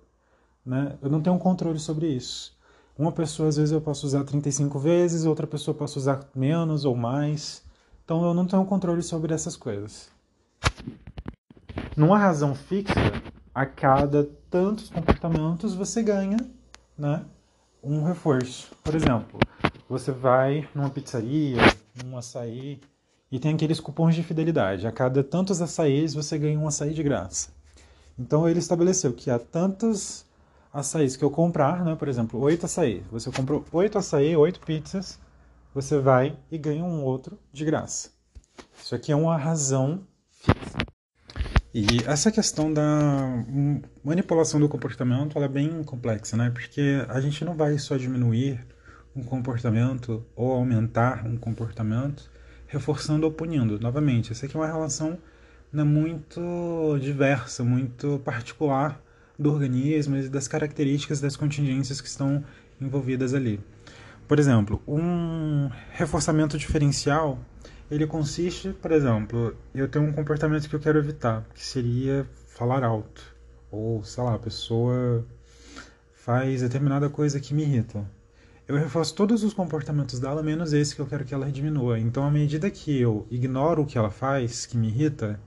Né? 0.66 0.98
Eu 1.02 1.10
não 1.10 1.22
tenho 1.22 1.38
controle 1.38 1.78
sobre 1.78 2.08
isso. 2.08 2.53
Uma 2.98 3.12
pessoa, 3.12 3.50
às 3.50 3.58
vezes, 3.58 3.72
eu 3.72 3.82
posso 3.82 4.06
usar 4.06 4.24
35 4.24 4.78
vezes, 4.80 5.26
outra 5.26 5.48
pessoa 5.48 5.76
posso 5.76 5.98
usar 5.98 6.30
menos 6.36 6.86
ou 6.86 6.96
mais. 6.96 7.64
Então 8.04 8.24
eu 8.24 8.34
não 8.34 8.46
tenho 8.46 8.66
controle 8.66 9.02
sobre 9.02 9.34
essas 9.34 9.56
coisas. 9.56 10.10
Numa 11.96 12.18
razão 12.18 12.54
fixa, 12.54 12.94
a 13.54 13.66
cada 13.66 14.28
tantos 14.50 14.90
comportamentos 14.90 15.74
você 15.74 16.04
ganha, 16.04 16.38
né? 16.98 17.24
um 17.84 18.04
reforço. 18.04 18.72
Por 18.84 18.96
exemplo, 18.96 19.40
você 19.90 20.12
vai 20.12 20.68
numa 20.74 20.90
pizzaria, 20.90 21.58
num 22.04 22.18
açaí, 22.18 22.80
e 23.30 23.40
tem 23.40 23.54
aqueles 23.54 23.80
cupons 23.80 24.16
de 24.16 24.24
fidelidade. 24.24 24.88
A 24.88 24.92
cada 24.92 25.24
tantos 25.24 25.62
açaís 25.62 26.14
você 26.14 26.38
ganha 26.38 26.58
um 26.58 26.68
açaí 26.68 26.94
de 26.94 27.04
graça. 27.04 27.50
Então 28.18 28.48
ele 28.48 28.60
estabeleceu 28.60 29.12
que 29.12 29.30
há 29.30 29.38
tantos 29.38 30.26
açaís 30.74 31.16
que 31.16 31.24
eu 31.24 31.30
comprar, 31.30 31.86
né, 31.86 31.96
por 31.96 32.08
exemplo, 32.08 32.40
oito 32.42 32.66
açaí. 32.66 33.04
Você 33.12 33.32
comprou 33.32 33.64
oito 33.72 33.98
açaí, 33.98 34.36
oito 34.36 34.60
pizzas, 34.60 35.20
você 35.74 36.00
vai 36.00 36.36
e 36.52 36.58
ganha 36.58 36.84
um 36.84 37.04
outro 37.04 37.38
de 37.52 37.64
graça. 37.64 38.10
Isso 38.82 38.96
aqui 38.96 39.12
é 39.12 39.16
uma 39.16 39.38
razão 39.38 40.02
fixa. 40.30 40.78
E 41.74 41.86
essa 42.06 42.32
questão 42.32 42.72
da 42.72 42.84
manipulação 44.04 44.60
do 44.60 44.70
comportamento 44.70 45.40
é 45.40 45.48
bem 45.48 45.84
complexa, 45.84 46.38
né? 46.38 46.52
Porque 46.52 47.04
a 47.10 47.20
gente 47.20 47.44
não 47.44 47.56
vai 47.56 47.80
só 47.80 47.98
diminuir 47.98 48.64
um 49.16 49.24
comportamento 49.24 50.24
ou 50.36 50.52
aumentar 50.52 51.26
um 51.26 51.36
comportamento 51.36 52.30
reforçando 52.68 53.26
ou 53.26 53.32
punindo. 53.32 53.80
Novamente, 53.80 54.32
essa 54.32 54.46
aqui 54.46 54.56
é 54.56 54.60
uma 54.60 54.68
relação 54.68 55.18
né, 55.72 55.84
muito 55.84 56.40
diversa, 57.00 57.64
muito 57.64 58.22
particular 58.24 59.02
do 59.38 59.52
organismo 59.52 60.16
e 60.18 60.30
das 60.30 60.48
características 60.48 61.20
das 61.20 61.36
contingências 61.36 62.00
que 62.02 62.08
estão 62.08 62.44
envolvidas 62.80 63.34
ali. 63.34 63.60
Por 64.28 64.40
exemplo, 64.40 64.82
um 64.88 65.70
reforçamento 65.92 66.58
diferencial, 66.58 67.40
ele 67.92 68.08
consiste, 68.08 68.70
por 68.70 68.92
exemplo, 68.92 69.56
eu 69.74 69.88
tenho 69.88 70.06
um 70.06 70.14
comportamento 70.14 70.70
que 70.70 70.76
eu 70.76 70.80
quero 70.80 70.98
evitar, 70.98 71.46
que 71.54 71.64
seria 71.64 72.26
falar 72.48 72.84
alto, 72.84 73.22
ou 73.70 74.04
sei 74.04 74.24
lá, 74.24 74.36
a 74.36 74.40
pessoa 74.40 75.26
faz 76.14 76.62
determinada 76.62 77.10
coisa 77.10 77.40
que 77.40 77.54
me 77.54 77.64
irrita. 77.64 78.06
Eu 78.66 78.78
reforço 78.78 79.14
todos 79.14 79.44
os 79.44 79.54
comportamentos 79.54 80.20
dela, 80.20 80.42
menos 80.42 80.72
esse 80.72 80.96
que 80.96 81.02
eu 81.02 81.06
quero 81.06 81.26
que 81.26 81.34
ela 81.34 81.52
diminua. 81.52 82.00
Então, 82.00 82.24
à 82.24 82.32
medida 82.32 82.72
que 82.72 82.98
eu 82.98 83.28
ignoro 83.30 83.82
o 83.82 83.86
que 83.86 83.98
ela 83.98 84.10
faz, 84.10 84.66
que 84.66 84.78
me 84.78 84.88
irrita, 84.88 85.38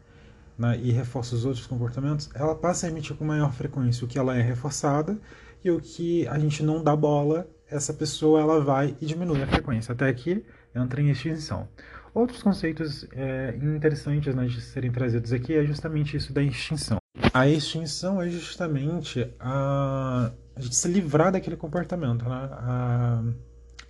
né, 0.59 0.79
e 0.83 0.91
reforço 0.91 1.35
os 1.35 1.45
outros 1.45 1.67
comportamentos, 1.67 2.31
ela 2.35 2.55
passa 2.55 2.87
a 2.87 2.91
emitir 2.91 3.17
com 3.17 3.25
maior 3.25 3.53
frequência 3.53 4.05
o 4.05 4.09
que 4.09 4.19
ela 4.19 4.37
é 4.37 4.43
reforçada 4.43 5.19
e 5.65 5.71
o 5.71 5.81
que 5.81 6.27
a 6.29 6.39
gente 6.39 6.63
não 6.63 6.83
dá 6.83 6.95
bola, 6.95 7.49
essa 7.69 7.93
pessoa 7.93 8.41
ela 8.41 8.61
vai 8.61 8.97
e 9.01 9.07
diminui 9.07 9.43
a 9.43 9.47
frequência, 9.47 9.93
até 9.93 10.13
que 10.13 10.45
entra 10.75 11.01
em 11.01 11.11
extinção. 11.11 11.69
Outros 12.15 12.43
conceitos 12.43 13.07
é, 13.13 13.55
interessantes 13.61 14.35
né, 14.35 14.47
de 14.47 14.61
serem 14.61 14.91
trazidos 14.91 15.33
aqui 15.33 15.55
é 15.55 15.65
justamente 15.65 16.17
isso 16.17 16.33
da 16.33 16.43
extinção. 16.43 16.99
A 17.35 17.47
extinção 17.47 18.23
é 18.23 18.31
justamente 18.31 19.31
a, 19.39 20.33
a 20.55 20.61
gente 20.61 20.75
se 20.75 20.89
livrar 20.89 21.31
daquele 21.31 21.57
comportamento, 21.57 22.25
né? 22.27 22.49
a 22.53 23.23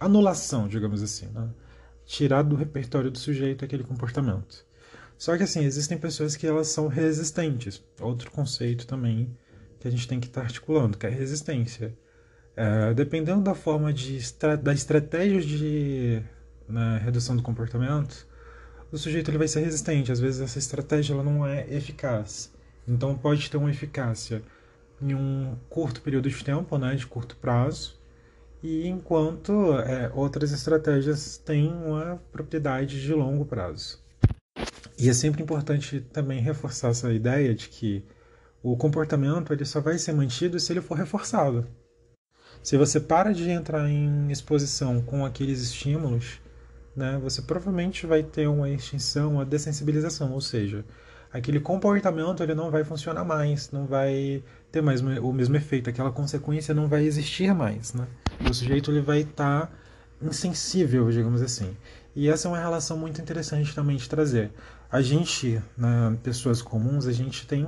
anulação, 0.00 0.66
digamos 0.66 1.02
assim, 1.02 1.26
né? 1.26 1.48
tirar 2.04 2.42
do 2.42 2.56
repertório 2.56 3.12
do 3.12 3.18
sujeito 3.18 3.64
aquele 3.64 3.84
comportamento. 3.84 4.65
Só 5.18 5.36
que 5.36 5.42
assim, 5.42 5.64
existem 5.64 5.96
pessoas 5.96 6.36
que 6.36 6.46
elas 6.46 6.68
são 6.68 6.88
resistentes. 6.88 7.82
Outro 8.00 8.30
conceito 8.30 8.86
também 8.86 9.36
que 9.80 9.88
a 9.88 9.90
gente 9.90 10.08
tem 10.08 10.20
que 10.20 10.26
estar 10.26 10.42
articulando, 10.42 10.98
que 10.98 11.06
é 11.06 11.10
resistência. 11.10 11.96
É, 12.56 12.94
dependendo 12.94 13.42
da 13.42 13.54
forma 13.54 13.92
de 13.92 14.18
da 14.62 14.72
estratégia 14.72 15.40
de 15.40 16.22
né, 16.68 17.00
redução 17.02 17.36
do 17.36 17.42
comportamento, 17.42 18.26
o 18.90 18.96
sujeito 18.96 19.30
ele 19.30 19.38
vai 19.38 19.48
ser 19.48 19.60
resistente. 19.60 20.12
Às 20.12 20.20
vezes 20.20 20.40
essa 20.40 20.58
estratégia 20.58 21.14
ela 21.14 21.22
não 21.22 21.46
é 21.46 21.66
eficaz. 21.70 22.52
Então 22.86 23.16
pode 23.16 23.50
ter 23.50 23.56
uma 23.56 23.70
eficácia 23.70 24.42
em 25.00 25.14
um 25.14 25.56
curto 25.68 26.00
período 26.00 26.28
de 26.28 26.44
tempo, 26.44 26.78
né, 26.78 26.94
de 26.94 27.06
curto 27.06 27.36
prazo, 27.36 28.00
e 28.62 28.86
enquanto 28.86 29.74
é, 29.80 30.10
outras 30.14 30.52
estratégias 30.52 31.36
têm 31.36 31.70
uma 31.70 32.20
propriedade 32.32 33.00
de 33.00 33.12
longo 33.12 33.44
prazo. 33.44 34.02
E 34.98 35.10
é 35.10 35.12
sempre 35.12 35.42
importante 35.42 36.00
também 36.00 36.40
reforçar 36.40 36.88
essa 36.88 37.12
ideia 37.12 37.54
de 37.54 37.68
que 37.68 38.04
o 38.62 38.76
comportamento 38.76 39.52
ele 39.52 39.64
só 39.64 39.80
vai 39.80 39.98
ser 39.98 40.12
mantido 40.12 40.58
se 40.58 40.72
ele 40.72 40.80
for 40.80 40.96
reforçado. 40.96 41.66
Se 42.62 42.76
você 42.76 42.98
para 42.98 43.32
de 43.32 43.48
entrar 43.48 43.88
em 43.88 44.30
exposição 44.30 45.00
com 45.02 45.24
aqueles 45.24 45.60
estímulos, 45.60 46.40
né, 46.96 47.18
você 47.22 47.42
provavelmente 47.42 48.06
vai 48.06 48.22
ter 48.22 48.48
uma 48.48 48.70
extinção, 48.70 49.34
uma 49.34 49.44
dessensibilização, 49.44 50.32
ou 50.32 50.40
seja, 50.40 50.84
aquele 51.32 51.60
comportamento 51.60 52.42
ele 52.42 52.54
não 52.54 52.70
vai 52.70 52.82
funcionar 52.82 53.24
mais, 53.24 53.70
não 53.70 53.86
vai 53.86 54.42
ter 54.72 54.80
mais 54.80 55.00
o 55.00 55.32
mesmo 55.32 55.56
efeito, 55.56 55.90
aquela 55.90 56.10
consequência 56.10 56.74
não 56.74 56.88
vai 56.88 57.04
existir 57.04 57.54
mais, 57.54 57.92
né? 57.92 58.06
O 58.48 58.52
sujeito 58.52 58.90
ele 58.90 59.00
vai 59.00 59.20
estar 59.20 59.66
tá 59.66 59.72
insensível, 60.22 61.10
digamos 61.10 61.42
assim. 61.42 61.76
E 62.14 62.28
essa 62.28 62.48
é 62.48 62.50
uma 62.50 62.58
relação 62.58 62.96
muito 62.96 63.20
interessante 63.20 63.74
também 63.74 63.96
de 63.96 64.08
trazer. 64.08 64.50
A 64.90 65.02
gente, 65.02 65.60
né, 65.76 66.16
pessoas 66.22 66.62
comuns, 66.62 67.06
a 67.06 67.12
gente 67.12 67.46
tem 67.46 67.66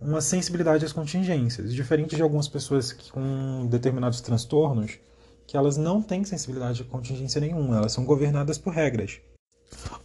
uma 0.00 0.20
sensibilidade 0.20 0.84
às 0.84 0.92
contingências, 0.92 1.72
diferente 1.72 2.16
de 2.16 2.22
algumas 2.22 2.48
pessoas 2.48 2.92
com 2.92 3.66
determinados 3.70 4.20
transtornos, 4.20 4.98
que 5.46 5.56
elas 5.56 5.76
não 5.76 6.02
têm 6.02 6.24
sensibilidade 6.24 6.82
à 6.82 6.84
contingência 6.84 7.40
nenhuma, 7.40 7.76
elas 7.76 7.92
são 7.92 8.04
governadas 8.04 8.58
por 8.58 8.74
regras. 8.74 9.20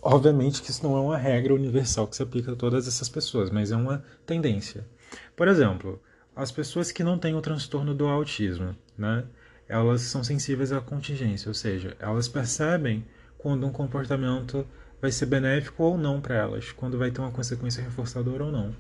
Obviamente 0.02 0.62
que 0.62 0.70
isso 0.70 0.84
não 0.84 0.96
é 0.98 1.02
uma 1.02 1.18
regra 1.18 1.54
universal 1.54 2.08
que 2.08 2.16
se 2.16 2.24
aplica 2.24 2.52
a 2.54 2.56
todas 2.56 2.88
essas 2.88 3.10
pessoas, 3.10 3.50
mas 3.50 3.72
é 3.72 3.76
uma 3.76 4.04
tendência. 4.26 4.88
Por 5.36 5.48
exemplo, 5.48 6.02
as 6.36 6.52
pessoas 6.52 6.92
que 6.92 7.04
não 7.04 7.18
têm 7.18 7.36
o 7.36 7.42
transtorno 7.42 7.94
do 7.94 8.08
autismo, 8.08 8.76
né? 8.98 9.26
Elas 9.68 10.02
são 10.02 10.24
sensíveis 10.24 10.72
à 10.72 10.82
contingência, 10.82 11.50
ou 11.50 11.54
seja, 11.54 11.96
elas 12.00 12.28
percebem 12.28 13.06
quando 13.38 13.66
um 13.66 13.72
comportamento 13.72 14.68
vai 15.02 15.12
ser 15.12 15.26
benéfico 15.26 15.84
ou 15.84 15.98
não 15.98 16.22
para 16.22 16.36
elas, 16.36 16.72
quando 16.72 16.98
vai 16.98 17.10
ter 17.10 17.20
uma 17.20 17.32
consequência 17.32 17.84
reforçadora 17.84 18.46
ou 18.46 18.52
não. 18.52 18.76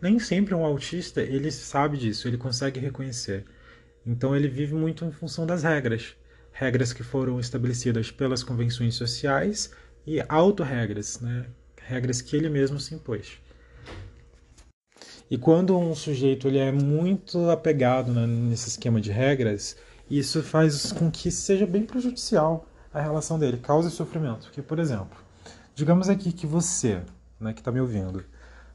Nem 0.00 0.18
sempre 0.18 0.54
um 0.54 0.64
autista 0.64 1.20
ele 1.20 1.50
sabe 1.50 1.98
disso, 1.98 2.28
ele 2.28 2.38
consegue 2.38 2.78
reconhecer. 2.78 3.44
Então 4.06 4.36
ele 4.36 4.46
vive 4.46 4.74
muito 4.74 5.04
em 5.04 5.10
função 5.10 5.44
das 5.44 5.64
regras, 5.64 6.14
regras 6.52 6.92
que 6.92 7.02
foram 7.02 7.40
estabelecidas 7.40 8.10
pelas 8.10 8.44
convenções 8.44 8.94
sociais 8.94 9.72
e 10.06 10.22
autorregras, 10.28 11.20
né? 11.20 11.46
regras 11.82 12.22
que 12.22 12.36
ele 12.36 12.48
mesmo 12.48 12.78
se 12.78 12.94
impôs. 12.94 13.38
E 15.30 15.36
quando 15.36 15.76
um 15.76 15.94
sujeito 15.94 16.46
ele 16.46 16.58
é 16.58 16.70
muito 16.70 17.50
apegado 17.50 18.12
né, 18.12 18.26
nesse 18.26 18.68
esquema 18.68 19.00
de 19.00 19.10
regras, 19.10 19.76
isso 20.08 20.42
faz 20.42 20.92
com 20.92 21.10
que 21.10 21.30
seja 21.30 21.66
bem 21.66 21.82
prejudicial 21.84 22.68
a 22.92 23.00
relação 23.00 23.38
dele, 23.38 23.56
cause 23.56 23.90
sofrimento. 23.90 24.46
Porque, 24.46 24.62
por 24.62 24.78
exemplo, 24.78 25.23
digamos 25.74 26.08
aqui 26.08 26.32
que 26.32 26.46
você, 26.46 27.02
né, 27.40 27.52
que 27.52 27.60
está 27.60 27.72
me 27.72 27.80
ouvindo, 27.80 28.24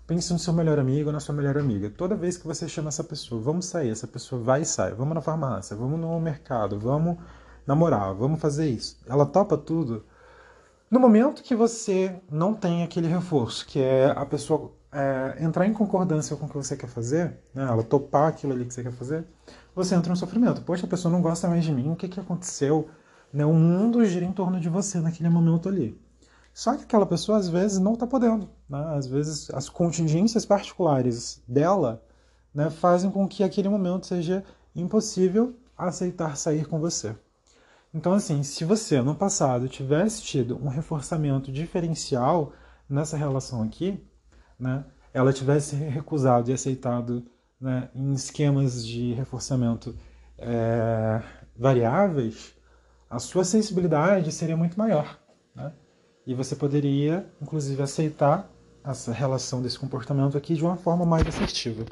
pense 0.06 0.34
no 0.34 0.40
seu 0.40 0.52
melhor 0.52 0.80
amigo 0.80 1.10
ou 1.10 1.14
na 1.14 1.20
sua 1.20 1.34
melhor 1.34 1.58
amiga. 1.58 1.90
Toda 1.90 2.16
vez 2.16 2.36
que 2.36 2.46
você 2.46 2.68
chama 2.68 2.90
essa 2.90 3.04
pessoa, 3.04 3.42
vamos 3.42 3.66
sair, 3.66 3.90
essa 3.90 4.08
pessoa 4.08 4.42
vai 4.42 4.62
e 4.62 4.66
sai. 4.66 4.92
Vamos 4.94 5.14
na 5.14 5.22
farmácia, 5.22 5.76
vamos 5.76 6.00
no 6.00 6.20
mercado, 6.20 6.80
vamos 6.80 7.18
namorar, 7.66 8.14
vamos 8.14 8.42
fazer 8.42 8.68
isso. 8.68 9.00
Ela 9.08 9.26
topa 9.26 9.58
tudo. 9.58 10.04
No 10.90 11.00
momento 11.00 11.44
que 11.44 11.56
você 11.56 12.20
não 12.32 12.54
tem 12.54 12.84
aquele 12.84 13.08
reforço, 13.08 13.66
que 13.68 13.80
é 13.80 14.10
a 14.10 14.26
pessoa 14.26 14.72
é, 14.92 15.38
entrar 15.40 15.68
em 15.68 15.74
concordância 15.74 16.36
com 16.36 16.48
o 16.48 16.50
que 16.50 16.58
você 16.58 16.76
quer 16.76 16.88
fazer, 16.88 17.38
né, 17.54 17.64
ela 17.64 17.84
topar 17.84 18.28
aquilo 18.28 18.54
ali 18.54 18.66
que 18.66 18.74
você 18.74 18.82
quer 18.82 18.92
fazer, 18.92 19.24
você 19.76 19.94
entra 19.94 20.10
no 20.10 20.18
sofrimento. 20.18 20.64
Poxa, 20.64 20.88
a 20.88 20.90
pessoa 20.90 21.12
não 21.12 21.22
gosta 21.22 21.48
mais 21.48 21.64
de 21.64 21.72
mim, 21.72 21.92
o 21.92 21.96
que, 21.96 22.08
que 22.08 22.20
aconteceu? 22.20 22.90
Né, 23.32 23.46
o 23.46 23.54
mundo 23.54 24.04
gira 24.04 24.26
em 24.26 24.32
torno 24.32 24.60
de 24.60 24.68
você 24.68 25.00
naquele 25.00 25.30
momento 25.30 25.70
ali. 25.70 25.96
Só 26.60 26.76
que 26.76 26.84
aquela 26.84 27.06
pessoa 27.06 27.38
às 27.38 27.48
vezes 27.48 27.80
não 27.80 27.94
está 27.94 28.06
podendo. 28.06 28.50
Né? 28.68 28.84
Às 28.94 29.08
vezes 29.08 29.50
as 29.52 29.70
contingências 29.70 30.46
particulares 30.46 31.42
dela 31.48 32.04
né, 32.54 32.70
fazem 32.70 33.10
com 33.10 33.26
que 33.26 33.46
aquele 33.46 33.70
momento 33.70 34.08
seja 34.08 34.44
impossível 34.76 35.56
aceitar 35.78 36.36
sair 36.36 36.66
com 36.68 36.78
você. 36.78 37.16
Então, 37.94 38.12
assim, 38.12 38.44
se 38.44 38.66
você 38.66 39.02
no 39.02 39.16
passado 39.16 39.70
tivesse 39.70 40.22
tido 40.22 40.58
um 40.62 40.68
reforçamento 40.68 41.50
diferencial 41.50 42.52
nessa 42.90 43.16
relação 43.16 43.64
aqui, 43.64 44.06
né, 44.60 44.84
ela 45.14 45.32
tivesse 45.32 45.78
recusado 45.78 46.52
e 46.52 46.54
aceitado 46.54 47.26
né, 47.58 47.90
em 47.96 48.12
esquemas 48.12 48.86
de 48.86 49.14
reforçamento 49.14 49.96
é, 50.38 51.22
variáveis, 51.58 52.54
a 53.10 53.18
sua 53.18 53.46
sensibilidade 53.46 54.30
seria 54.34 54.58
muito 54.58 54.78
maior. 54.78 55.18
Né? 55.56 55.72
E 56.30 56.34
você 56.36 56.56
poderia, 56.56 57.28
inclusive, 57.42 57.82
aceitar 57.82 58.48
essa 58.84 59.12
relação 59.12 59.64
desse 59.64 59.80
comportamento 59.80 60.38
aqui 60.38 60.54
de 60.54 60.64
uma 60.64 60.76
forma 60.76 61.04
mais 61.04 61.26
assertiva. 61.26 61.86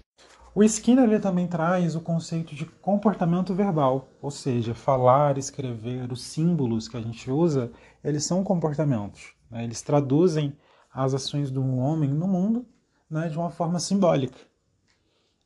O 0.54 0.64
Skinner 0.64 1.06
ele 1.06 1.18
também 1.18 1.48
traz 1.48 1.96
o 1.96 2.02
conceito 2.02 2.54
de 2.54 2.64
comportamento 2.64 3.56
verbal, 3.56 4.08
ou 4.22 4.30
seja, 4.30 4.76
falar, 4.76 5.40
escrever, 5.40 6.12
os 6.12 6.22
símbolos 6.22 6.88
que 6.88 6.96
a 6.96 7.02
gente 7.02 7.32
usa, 7.32 7.72
eles 8.04 8.26
são 8.26 8.44
comportamentos. 8.44 9.34
Né? 9.50 9.64
Eles 9.64 9.82
traduzem 9.82 10.56
as 10.94 11.16
ações 11.16 11.50
do 11.50 11.66
homem 11.76 12.12
no 12.12 12.28
mundo 12.28 12.64
né, 13.10 13.30
de 13.30 13.40
uma 13.40 13.50
forma 13.50 13.80
simbólica. 13.80 14.38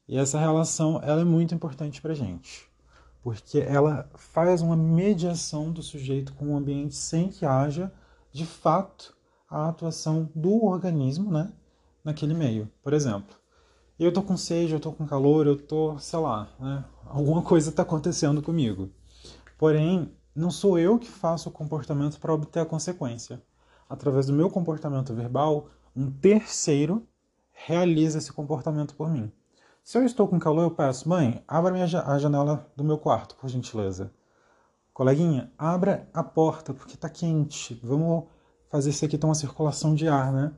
E 0.05 0.17
essa 0.17 0.37
relação 0.37 0.99
ela 1.01 1.21
é 1.21 1.25
muito 1.25 1.55
importante 1.55 2.01
para 2.01 2.11
a 2.11 2.15
gente. 2.15 2.69
porque 3.23 3.59
ela 3.59 4.09
faz 4.15 4.61
uma 4.61 4.75
mediação 4.75 5.71
do 5.71 5.81
sujeito 5.81 6.33
com 6.33 6.53
o 6.53 6.57
ambiente 6.57 6.93
sem 6.93 7.29
que 7.29 7.45
haja, 7.45 7.89
de 8.31 8.45
fato, 8.45 9.15
a 9.49 9.67
atuação 9.67 10.29
do 10.33 10.65
organismo 10.65 11.31
né, 11.31 11.51
naquele 12.03 12.33
meio. 12.33 12.69
Por 12.81 12.93
exemplo, 12.93 13.35
eu 13.99 14.09
estou 14.09 14.23
com 14.23 14.37
sede, 14.37 14.71
eu 14.71 14.77
estou 14.77 14.93
com 14.93 15.05
calor, 15.05 15.45
eu 15.45 15.55
estou, 15.55 15.99
sei 15.99 16.19
lá, 16.19 16.47
né, 16.59 16.85
alguma 17.05 17.41
coisa 17.43 17.69
está 17.69 17.83
acontecendo 17.83 18.41
comigo. 18.41 18.89
Porém, 19.57 20.11
não 20.33 20.49
sou 20.49 20.79
eu 20.79 20.97
que 20.97 21.09
faço 21.09 21.49
o 21.49 21.51
comportamento 21.51 22.19
para 22.19 22.33
obter 22.33 22.61
a 22.61 22.65
consequência. 22.65 23.41
Através 23.89 24.25
do 24.25 24.33
meu 24.33 24.49
comportamento 24.49 25.13
verbal, 25.13 25.67
um 25.95 26.09
terceiro 26.09 27.05
realiza 27.51 28.17
esse 28.17 28.31
comportamento 28.31 28.95
por 28.95 29.09
mim. 29.09 29.31
Se 29.83 29.97
eu 29.97 30.05
estou 30.05 30.27
com 30.27 30.39
calor, 30.39 30.63
eu 30.63 30.71
peço, 30.71 31.09
mãe, 31.09 31.43
abra 31.47 31.75
a 31.83 32.17
janela 32.17 32.71
do 32.75 32.83
meu 32.83 32.97
quarto, 32.97 33.35
por 33.35 33.49
gentileza. 33.49 34.11
Coleguinha, 35.01 35.51
abra 35.57 36.07
a 36.13 36.23
porta, 36.23 36.75
porque 36.75 36.93
está 36.93 37.09
quente. 37.09 37.73
Vamos 37.81 38.25
fazer 38.69 38.91
isso 38.91 39.03
aqui 39.03 39.17
ter 39.17 39.25
uma 39.25 39.33
circulação 39.33 39.95
de 39.95 40.07
ar, 40.07 40.31
né? 40.31 40.51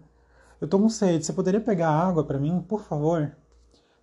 Eu 0.60 0.65
estou 0.65 0.82
com 0.82 0.89
sede, 0.89 1.25
você 1.25 1.32
poderia 1.32 1.62
pegar 1.62 1.89
água 1.89 2.25
para 2.25 2.38
mim, 2.38 2.60
por 2.60 2.84
favor? 2.84 3.34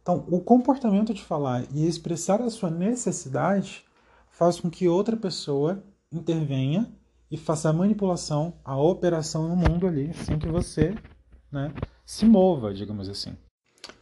Então, 0.01 0.25
o 0.31 0.41
comportamento 0.41 1.13
de 1.13 1.23
falar 1.23 1.65
e 1.71 1.87
expressar 1.87 2.41
a 2.41 2.49
sua 2.49 2.71
necessidade 2.71 3.85
faz 4.31 4.59
com 4.59 4.71
que 4.71 4.89
outra 4.89 5.15
pessoa 5.15 5.85
intervenha 6.11 6.91
e 7.31 7.37
faça 7.37 7.69
a 7.69 7.73
manipulação, 7.75 8.55
a 8.65 8.79
operação 8.79 9.47
no 9.47 9.55
mundo 9.55 9.87
ali, 9.87 10.15
sem 10.25 10.39
que 10.39 10.49
você 10.49 10.95
né, 11.53 11.71
se 12.07 12.25
mova, 12.25 12.73
digamos 12.73 13.11
assim. 13.11 13.37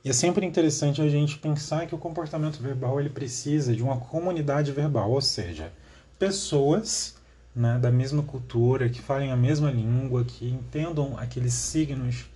E 0.04 0.08
é 0.08 0.12
sempre 0.12 0.46
interessante 0.46 1.02
a 1.02 1.08
gente 1.08 1.36
pensar 1.36 1.88
que 1.88 1.96
o 1.96 1.98
comportamento 1.98 2.62
verbal 2.62 3.00
ele 3.00 3.10
precisa 3.10 3.74
de 3.74 3.82
uma 3.82 3.98
comunidade 3.98 4.70
verbal, 4.70 5.10
ou 5.10 5.20
seja, 5.20 5.72
pessoas 6.18 7.16
né, 7.54 7.78
da 7.78 7.90
mesma 7.90 8.22
cultura, 8.22 8.88
que 8.88 9.00
falem 9.00 9.32
a 9.32 9.36
mesma 9.36 9.70
língua, 9.70 10.24
que 10.24 10.48
entendam 10.48 11.16
aqueles 11.18 11.54
signos 11.54 12.26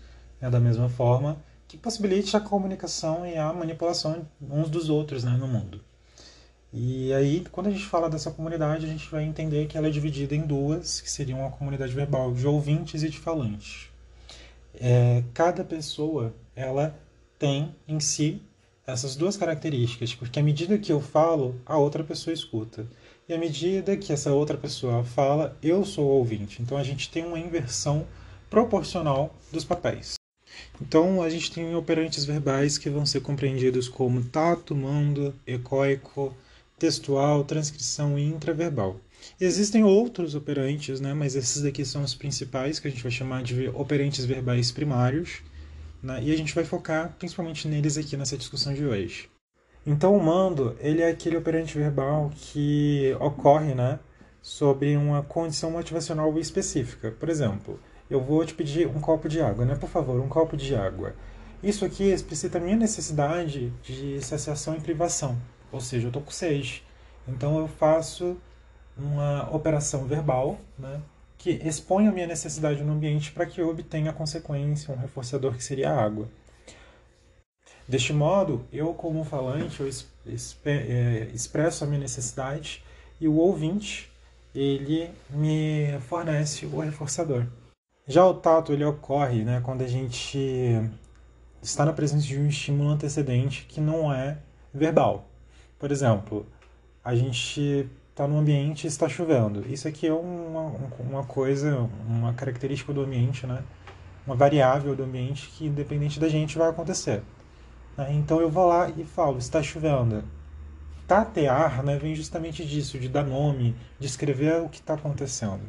né, 0.41 0.51
da 0.51 0.59
mesma 0.59 0.89
forma, 0.89 1.37
que 1.69 1.77
possibilite 1.77 2.37
a 2.37 2.41
comunicação 2.41 3.27
e 3.27 3.37
a 3.39 3.53
manipulação 3.53 4.27
uns 4.41 4.69
dos 4.69 4.91
outros 4.91 5.25
né, 5.25 5.37
no 5.39 5.47
mundo. 5.47 5.81
E 6.73 7.13
aí, 7.13 7.45
quando 7.53 7.67
a 7.67 7.71
gente 7.71 7.85
fala 7.85 8.09
dessa 8.09 8.31
comunidade, 8.31 8.87
a 8.87 8.89
gente 8.89 9.11
vai 9.11 9.25
entender 9.25 9.67
que 9.67 9.77
ela 9.77 9.89
é 9.89 9.91
dividida 9.91 10.35
em 10.35 10.41
duas, 10.41 11.01
que 11.01 11.11
seriam 11.11 11.47
a 11.47 11.51
comunidade 11.51 11.93
verbal 11.93 12.33
de 12.33 12.47
ouvintes 12.47 13.03
e 13.03 13.11
de 13.11 13.19
falantes. 13.19 13.89
É, 14.75 15.23
cada 15.35 15.63
pessoa, 15.63 16.35
ela 16.57 16.99
tem 17.39 17.75
em 17.87 18.01
si 18.01 18.41
essas 18.87 19.17
duas 19.17 19.37
características, 19.37 20.15
porque 20.15 20.41
à 20.41 20.43
medida 20.43 20.79
que 20.79 20.91
eu 20.91 21.01
falo, 21.01 21.61
a 21.67 21.77
outra 21.77 22.03
pessoa 22.03 22.33
escuta. 22.33 22.87
E 23.33 23.35
à 23.35 23.39
medida 23.39 23.97
que 23.97 24.13
essa 24.13 24.31
outra 24.31 24.59
pessoa 24.59 25.03
fala, 25.05 25.57
eu 25.63 25.87
sou 25.87 26.05
o 26.05 26.19
ouvinte. 26.19 26.61
Então 26.61 26.77
a 26.77 26.83
gente 26.83 27.11
tem 27.11 27.25
uma 27.25 27.39
inversão 27.39 28.07
proporcional 28.51 29.35
dos 29.51 29.65
papéis. 29.65 30.17
Então 30.79 31.23
a 31.23 31.31
gente 31.31 31.51
tem 31.51 31.75
operantes 31.75 32.27
verbais 32.27 32.77
que 32.77 32.91
vão 32.91 33.07
ser 33.07 33.23
compreendidos 33.23 33.89
como 33.89 34.23
tato, 34.23 34.77
mando, 34.77 35.35
ecoico, 35.47 36.37
textual, 36.79 37.43
transcrição 37.43 38.19
e 38.19 38.25
intraverbal. 38.25 39.01
Existem 39.41 39.83
outros 39.83 40.35
operantes, 40.35 41.01
né, 41.01 41.15
mas 41.15 41.35
esses 41.35 41.63
daqui 41.63 41.87
são 41.87 42.03
os 42.03 42.15
principais, 42.15 42.79
que 42.79 42.89
a 42.89 42.91
gente 42.91 43.03
vai 43.03 43.13
chamar 43.13 43.43
de 43.43 43.71
operantes 43.71 44.27
verbais 44.27 44.71
primários, 44.71 45.39
né, 46.03 46.21
e 46.23 46.31
a 46.31 46.37
gente 46.37 46.55
vai 46.55 46.65
focar 46.65 47.17
principalmente 47.19 47.67
neles 47.67 47.97
aqui 47.97 48.15
nessa 48.15 48.37
discussão 48.37 48.75
de 48.75 48.85
hoje. 48.85 49.32
Então, 49.87 50.17
o 50.17 50.23
mando 50.23 50.77
ele 50.81 51.03
é 51.03 51.09
aquele 51.09 51.37
operante 51.37 51.77
verbal 51.77 52.31
que 52.35 53.17
ocorre 53.21 53.75
né, 53.75 53.99
sobre 54.41 54.97
uma 54.97 55.23
condição 55.23 55.71
motivacional 55.71 56.37
específica. 56.39 57.11
Por 57.11 57.29
exemplo, 57.29 57.81
eu 58.09 58.21
vou 58.21 58.45
te 58.45 58.55
pedir 58.55 58.87
um 58.87 59.01
copo 59.01 59.29
de 59.29 59.41
água, 59.41 59.65
né? 59.65 59.75
Por 59.75 59.89
favor, 59.89 60.21
um 60.21 60.29
copo 60.29 60.57
de 60.57 60.75
água. 60.75 61.15
Isso 61.63 61.85
aqui 61.85 62.05
explicita 62.05 62.59
a 62.59 62.61
minha 62.61 62.77
necessidade 62.77 63.73
de 63.83 64.21
saciação 64.21 64.77
e 64.77 64.81
privação. 64.81 65.37
Ou 65.71 65.81
seja, 65.81 66.07
eu 66.07 66.09
estou 66.09 66.23
com 66.23 66.31
sede. 66.31 66.85
Então 67.27 67.59
eu 67.59 67.69
faço 67.69 68.37
uma 68.97 69.49
operação 69.55 70.05
verbal 70.05 70.59
né, 70.79 71.01
que 71.39 71.51
expõe 71.65 72.07
a 72.09 72.13
minha 72.13 72.27
necessidade 72.27 72.83
no 72.83 72.93
ambiente 72.93 73.33
para 73.33 73.47
que 73.47 73.61
eu 73.61 73.69
obtenha 73.69 74.11
a 74.11 74.15
consequência, 74.15 74.93
um 74.93 74.99
reforçador 74.99 75.55
que 75.55 75.65
seria 75.65 75.91
a 75.91 76.05
água. 76.05 76.29
Deste 77.87 78.13
modo, 78.13 78.65
eu 78.73 78.95
como 78.95 79.25
falante, 79.25 79.81
eu 79.81 79.91
é, 80.65 81.29
expresso 81.35 81.85
a 81.85 81.87
minha 81.87 82.01
necessidade 82.01 82.83
e 83.21 83.27
o 83.29 83.37
ouvinte, 83.37 84.11
ele 84.55 85.11
me 85.31 85.99
fornece 86.09 86.67
o 86.67 86.81
reforçador. 86.81 87.47
Já 88.07 88.27
o 88.27 88.35
tato, 88.35 88.73
ele 88.73 88.85
ocorre 88.85 89.45
né, 89.45 89.61
quando 89.65 89.83
a 89.83 89.87
gente 89.87 90.39
está 91.63 91.85
na 91.85 91.93
presença 91.93 92.27
de 92.27 92.39
um 92.39 92.49
estímulo 92.49 92.91
antecedente 92.91 93.65
que 93.69 93.81
não 93.81 94.13
é 94.13 94.39
verbal. 94.75 95.29
Por 95.79 95.91
exemplo, 95.91 96.47
a 97.05 97.15
gente 97.15 97.89
está 98.11 98.27
no 98.27 98.39
ambiente 98.39 98.85
e 98.85 98.89
está 98.89 99.09
chovendo. 99.09 99.65
Isso 99.73 99.89
aqui 99.89 100.07
é 100.07 100.13
uma, 100.13 100.73
uma 100.99 101.25
coisa, 101.25 101.89
uma 102.07 102.33
característica 102.35 102.93
do 102.93 103.03
ambiente, 103.03 103.47
né? 103.47 103.63
uma 104.27 104.37
variável 104.37 104.95
do 104.95 105.03
ambiente 105.03 105.49
que, 105.49 105.67
independente 105.67 106.21
da 106.21 106.29
gente, 106.29 106.59
vai 106.59 106.69
acontecer. 106.69 107.23
Né? 107.97 108.13
Então 108.13 108.41
eu 108.41 108.51
vou 108.51 108.67
lá 108.67 108.91
e 108.91 109.05
falo, 109.05 109.39
está 109.39 109.63
chovendo. 109.63 110.25
Tatear 111.07 111.83
né, 111.83 111.99
vem 111.99 112.15
justamente 112.15 112.65
disso, 112.65 112.99
de 112.99 113.09
dar 113.09 113.25
nome, 113.25 113.77
de 113.99 114.07
escrever 114.07 114.63
o 114.63 114.69
que 114.69 114.79
está 114.79 114.95
acontecendo. 114.95 115.63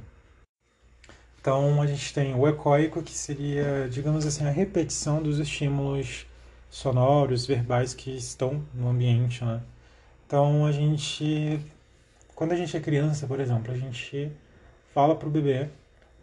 Então 1.39 1.81
a 1.81 1.85
gente 1.85 2.13
tem 2.13 2.33
o 2.33 2.47
ecoico, 2.47 3.03
que 3.03 3.11
seria, 3.11 3.89
digamos 3.89 4.25
assim, 4.25 4.45
a 4.45 4.49
repetição 4.49 5.21
dos 5.21 5.39
estímulos 5.39 6.25
sonoros, 6.69 7.45
verbais 7.45 7.93
que 7.93 8.15
estão 8.15 8.63
no 8.73 8.87
ambiente. 8.87 9.43
Né? 9.43 9.61
Então 10.25 10.65
a 10.65 10.71
gente, 10.71 11.59
quando 12.33 12.53
a 12.53 12.55
gente 12.55 12.77
é 12.77 12.79
criança, 12.79 13.27
por 13.27 13.39
exemplo, 13.39 13.73
a 13.73 13.77
gente 13.77 14.31
fala 14.93 15.15
para 15.15 15.27
o 15.27 15.31
bebê 15.31 15.67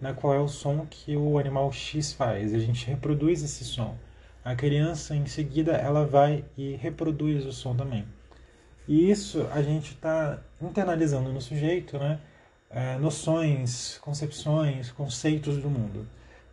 né, 0.01 0.15
qual 0.15 0.33
é 0.33 0.39
o 0.39 0.49
som 0.49 0.87
que 0.89 1.17
o 1.17 1.39
animal 1.39 1.71
X 1.71 2.13
faz, 2.13 2.55
a 2.55 2.59
gente 2.59 2.87
reproduz 2.87 3.43
esse 3.43 3.65
som. 3.65 3.97
A 4.44 4.55
criança 4.55 5.14
em 5.14 5.26
seguida 5.26 5.72
ela 5.72 6.07
vai 6.07 6.44
e 6.57 6.74
reproduz 6.76 7.44
o 7.44 7.53
som 7.53 7.74
também. 7.76 8.05
E 8.88 9.11
isso 9.11 9.46
a 9.53 9.61
gente 9.62 9.92
está 9.92 10.38
internalizando 10.61 11.33
no 11.33 11.40
sujeito, 11.40 11.98
né? 11.98 12.18
É, 12.70 12.96
noções, 12.98 13.98
concepções, 13.98 14.90
conceitos 14.90 15.59
do 15.59 15.68
mundo. 15.68 16.07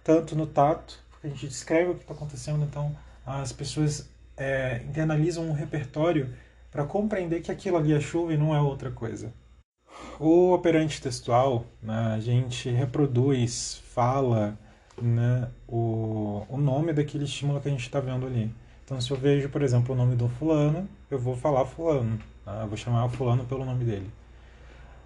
Tanto 0.03 0.35
no 0.35 0.45
tato, 0.45 0.99
porque 1.09 1.27
a 1.27 1.29
gente 1.29 1.47
descreve 1.47 1.91
o 1.91 1.95
que 1.95 2.01
está 2.01 2.13
acontecendo, 2.13 2.63
então 2.63 2.95
as 3.25 3.51
pessoas 3.51 4.09
é, 4.35 4.83
internalizam 4.87 5.47
um 5.47 5.53
repertório 5.53 6.33
para 6.71 6.85
compreender 6.85 7.41
que 7.41 7.51
aquilo 7.51 7.77
ali 7.77 7.93
é 7.93 7.99
chuva 7.99 8.33
e 8.33 8.37
não 8.37 8.55
é 8.55 8.59
outra 8.59 8.91
coisa. 8.91 9.33
O 10.19 10.51
operante 10.51 11.01
textual, 11.01 11.65
né, 11.81 12.13
a 12.15 12.19
gente 12.19 12.69
reproduz, 12.69 13.81
fala 13.93 14.57
né, 15.01 15.49
o, 15.67 16.45
o 16.49 16.57
nome 16.57 16.93
daquele 16.93 17.25
estímulo 17.25 17.61
que 17.61 17.67
a 17.67 17.71
gente 17.71 17.81
está 17.81 17.99
vendo 17.99 18.25
ali. 18.25 18.53
Então, 18.83 18.99
se 19.01 19.11
eu 19.11 19.17
vejo, 19.17 19.49
por 19.49 19.61
exemplo, 19.61 19.93
o 19.93 19.97
nome 19.97 20.15
do 20.15 20.29
fulano, 20.29 20.87
eu 21.11 21.19
vou 21.19 21.35
falar 21.35 21.65
fulano, 21.65 22.19
né, 22.45 22.63
eu 22.63 22.67
vou 22.67 22.77
chamar 22.77 23.05
o 23.05 23.09
fulano 23.09 23.45
pelo 23.45 23.65
nome 23.65 23.83
dele. 23.83 24.09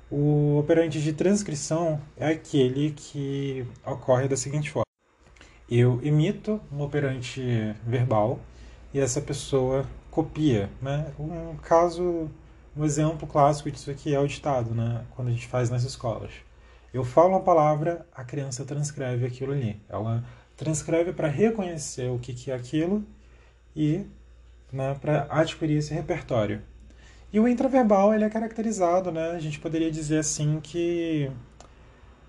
O 0.09 0.57
operante 0.59 1.01
de 1.01 1.13
transcrição 1.13 1.99
é 2.17 2.27
aquele 2.27 2.91
que 2.91 3.65
ocorre 3.85 4.27
da 4.27 4.35
seguinte 4.35 4.69
forma: 4.69 4.85
eu 5.69 6.01
emito 6.03 6.59
um 6.69 6.81
operante 6.81 7.41
verbal 7.87 8.39
e 8.93 8.99
essa 8.99 9.21
pessoa 9.21 9.85
copia, 10.09 10.69
né? 10.81 11.13
Um 11.17 11.55
caso, 11.55 12.29
um 12.75 12.83
exemplo 12.83 13.25
clássico 13.25 13.71
disso 13.71 13.89
aqui 13.89 14.13
é 14.13 14.19
o 14.19 14.27
ditado, 14.27 14.75
né? 14.75 15.05
Quando 15.15 15.29
a 15.29 15.31
gente 15.31 15.47
faz 15.47 15.69
nas 15.69 15.83
escolas. 15.83 16.31
Eu 16.93 17.03
falo 17.03 17.29
uma 17.29 17.41
palavra, 17.41 18.05
a 18.13 18.23
criança 18.23 18.65
transcreve 18.65 19.25
aquilo 19.25 19.53
ali. 19.53 19.81
Ela 19.87 20.23
transcreve 20.57 21.13
para 21.13 21.27
reconhecer 21.27 22.09
o 22.09 22.19
que, 22.19 22.33
que 22.33 22.51
é 22.51 22.53
aquilo 22.53 23.03
e 23.75 24.05
né, 24.71 24.95
para 24.99 25.25
adquirir 25.29 25.77
esse 25.77 25.93
repertório. 25.93 26.61
E 27.31 27.39
o 27.39 27.47
intraverbal 27.47 28.13
ele 28.13 28.25
é 28.25 28.29
caracterizado, 28.29 29.11
né? 29.11 29.31
A 29.31 29.39
gente 29.39 29.59
poderia 29.59 29.89
dizer 29.89 30.19
assim 30.19 30.59
que 30.61 31.31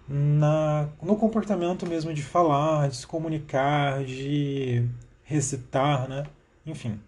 na, 0.09 0.89
no 1.03 1.17
comportamento 1.17 1.87
mesmo 1.87 2.15
de 2.15 2.23
falar, 2.23 2.89
de 2.89 2.97
se 2.97 3.07
comunicar, 3.07 4.05
de 4.05 4.89
recitar, 5.25 6.09
né? 6.09 6.25
Enfim, 6.65 7.01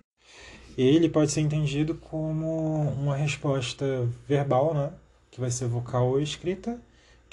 ele 0.76 1.08
pode 1.08 1.30
ser 1.30 1.40
entendido 1.40 1.94
como 1.94 2.82
uma 2.92 3.16
resposta 3.16 4.08
verbal, 4.26 4.74
né, 4.74 4.90
que 5.30 5.40
vai 5.40 5.50
ser 5.50 5.68
vocal 5.68 6.08
ou 6.08 6.20
escrita, 6.20 6.80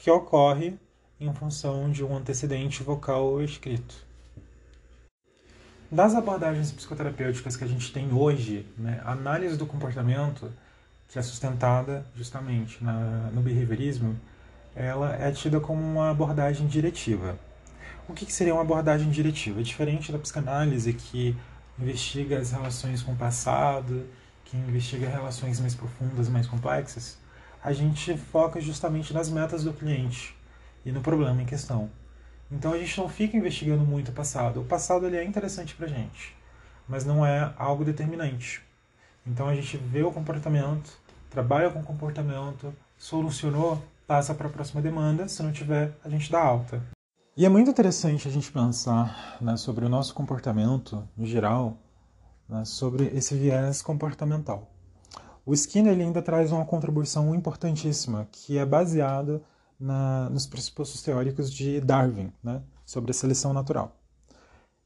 que 0.02 0.10
ocorre 0.10 0.74
em 1.20 1.32
função 1.32 1.92
de 1.92 2.04
um 2.04 2.18
antecedente 2.18 2.82
vocal 2.82 3.24
ou 3.24 3.44
escrito. 3.44 4.04
Das 5.92 6.16
abordagens 6.16 6.72
psicoterapêuticas 6.72 7.56
que 7.56 7.64
a 7.64 7.68
gente 7.68 7.94
tem 7.94 8.12
hoje, 8.12 8.66
né, 8.76 9.00
a 9.06 9.12
análise 9.12 9.56
do 9.56 9.68
comportamento 9.68 10.52
que 11.08 11.20
é 11.20 11.22
sustentada 11.22 12.04
justamente 12.16 12.84
na, 12.84 13.30
no 13.32 13.42
behaviorismo, 13.42 14.20
ela 14.76 15.16
é 15.18 15.32
tida 15.32 15.60
como 15.60 15.80
uma 15.80 16.10
abordagem 16.10 16.66
diretiva. 16.66 17.38
O 18.10 18.14
que, 18.14 18.26
que 18.26 18.34
seria 18.34 18.56
uma 18.56 18.64
abordagem 18.64 19.12
diretiva? 19.12 19.62
Diferente 19.62 20.12
da 20.12 20.18
psicanálise, 20.18 20.94
que 20.94 21.38
investiga 21.78 22.40
as 22.40 22.52
relações 22.52 23.04
com 23.04 23.12
o 23.12 23.16
passado, 23.16 24.08
que 24.46 24.58
investiga 24.58 25.08
relações 25.08 25.60
mais 25.60 25.76
profundas, 25.76 26.28
mais 26.28 26.48
complexas, 26.48 27.21
a 27.64 27.72
gente 27.72 28.18
foca 28.18 28.60
justamente 28.60 29.14
nas 29.14 29.30
metas 29.30 29.64
do 29.64 29.74
cliente 29.74 30.36
e 30.86 30.92
no 30.92 31.02
problema 31.02 31.42
em 31.42 31.46
questão. 31.46 31.90
Então 32.52 32.74
a 32.74 32.78
gente 32.78 32.98
não 33.00 33.08
fica 33.08 33.38
investigando 33.38 33.84
muito 33.84 34.10
o 34.10 34.14
passado. 34.14 34.62
O 34.62 34.66
passado 34.66 35.06
ele 35.06 35.18
é 35.18 35.24
interessante 35.24 35.76
para 35.76 35.88
gente, 35.88 36.36
mas 36.88 37.06
não 37.06 37.26
é 37.26 37.54
algo 37.58 37.86
determinante. 37.86 38.62
Então 39.26 39.48
a 39.48 39.56
gente 39.56 39.78
vê 39.78 40.02
o 40.04 40.12
comportamento, 40.12 40.92
trabalha 41.30 41.70
com 41.70 41.80
o 41.80 41.84
comportamento, 41.84 42.74
solucionou, 42.98 43.82
passa 44.06 44.34
para 44.34 44.48
a 44.48 44.52
próxima 44.52 44.82
demanda. 44.82 45.28
Se 45.28 45.42
não 45.42 45.52
tiver, 45.52 45.94
a 46.04 46.10
gente 46.10 46.32
dá 46.32 46.42
alta. 46.42 46.82
E 47.38 47.46
é 47.46 47.50
muito 47.50 47.72
interessante 47.72 48.28
a 48.28 48.32
gente 48.32 48.52
pensar 48.52 49.38
né, 49.40 49.56
sobre 49.56 49.86
o 49.86 49.90
nosso 49.90 50.14
comportamento 50.14 51.08
no 51.16 51.26
geral, 51.26 51.78
né, 52.50 52.66
sobre 52.66 53.06
esse 53.16 53.36
viés 53.36 53.82
comportamental. 53.82 54.70
O 55.46 55.54
Skinner 55.54 55.94
ele 55.94 56.04
ainda 56.04 56.22
traz 56.22 56.52
uma 56.52 56.66
contribuição 56.66 57.34
importantíssima, 57.34 58.28
que 58.32 58.58
é 58.58 58.66
baseada 58.66 59.42
na, 59.80 60.30
nos 60.30 60.46
pressupostos 60.46 61.02
teóricos 61.02 61.52
de 61.52 61.82
Darwin, 61.82 62.32
né, 62.44 62.62
sobre 62.86 63.12
a 63.12 63.14
seleção 63.14 63.52
natural. 63.52 63.96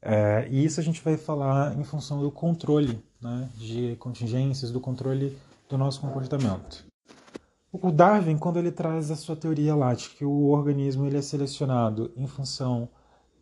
É, 0.00 0.46
e 0.50 0.64
isso 0.64 0.80
a 0.80 0.82
gente 0.82 1.02
vai 1.02 1.16
falar 1.16 1.76
em 1.78 1.84
função 1.84 2.20
do 2.20 2.30
controle 2.30 3.02
né, 3.20 3.48
de 3.54 3.96
contingências, 3.98 4.70
do 4.70 4.80
controle 4.80 5.36
do 5.68 5.76
nosso 5.76 6.00
comportamento. 6.00 6.86
O 7.72 7.90
Darwin, 7.90 8.38
quando 8.38 8.58
ele 8.58 8.70
traz 8.70 9.10
a 9.10 9.16
sua 9.16 9.36
teoria 9.36 9.74
lá 9.74 9.92
de 9.92 10.08
que 10.10 10.24
o 10.24 10.46
organismo 10.46 11.04
ele 11.04 11.18
é 11.18 11.22
selecionado 11.22 12.10
em 12.16 12.26
função 12.26 12.88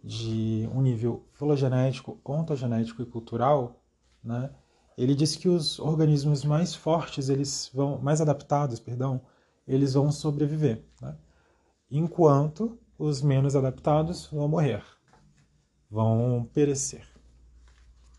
de 0.03 0.69
um 0.75 0.83
nível 0.83 1.25
filogenético, 1.35 2.19
ontogenético 2.25 3.03
e 3.03 3.07
cultural, 3.07 3.81
né, 4.23 4.51
ele 4.97 5.15
diz 5.15 5.37
que 5.37 5.49
os 5.49 5.79
organismos 5.79 6.45
mais 6.45 6.75
fortes, 6.75 7.29
eles 7.29 7.71
vão, 7.75 7.99
mais 7.99 8.21
adaptados, 8.21 8.79
perdão, 8.79 9.21
eles 9.67 9.95
vão 9.95 10.13
sobreviver, 10.13 10.85
né, 11.01 11.17
enquanto 11.91 12.79
os 12.99 13.23
menos 13.23 13.57
adaptados 13.57 14.27
vão 14.27 14.49
morrer, 14.49 14.83
vão 15.91 16.49
perecer. 16.53 17.07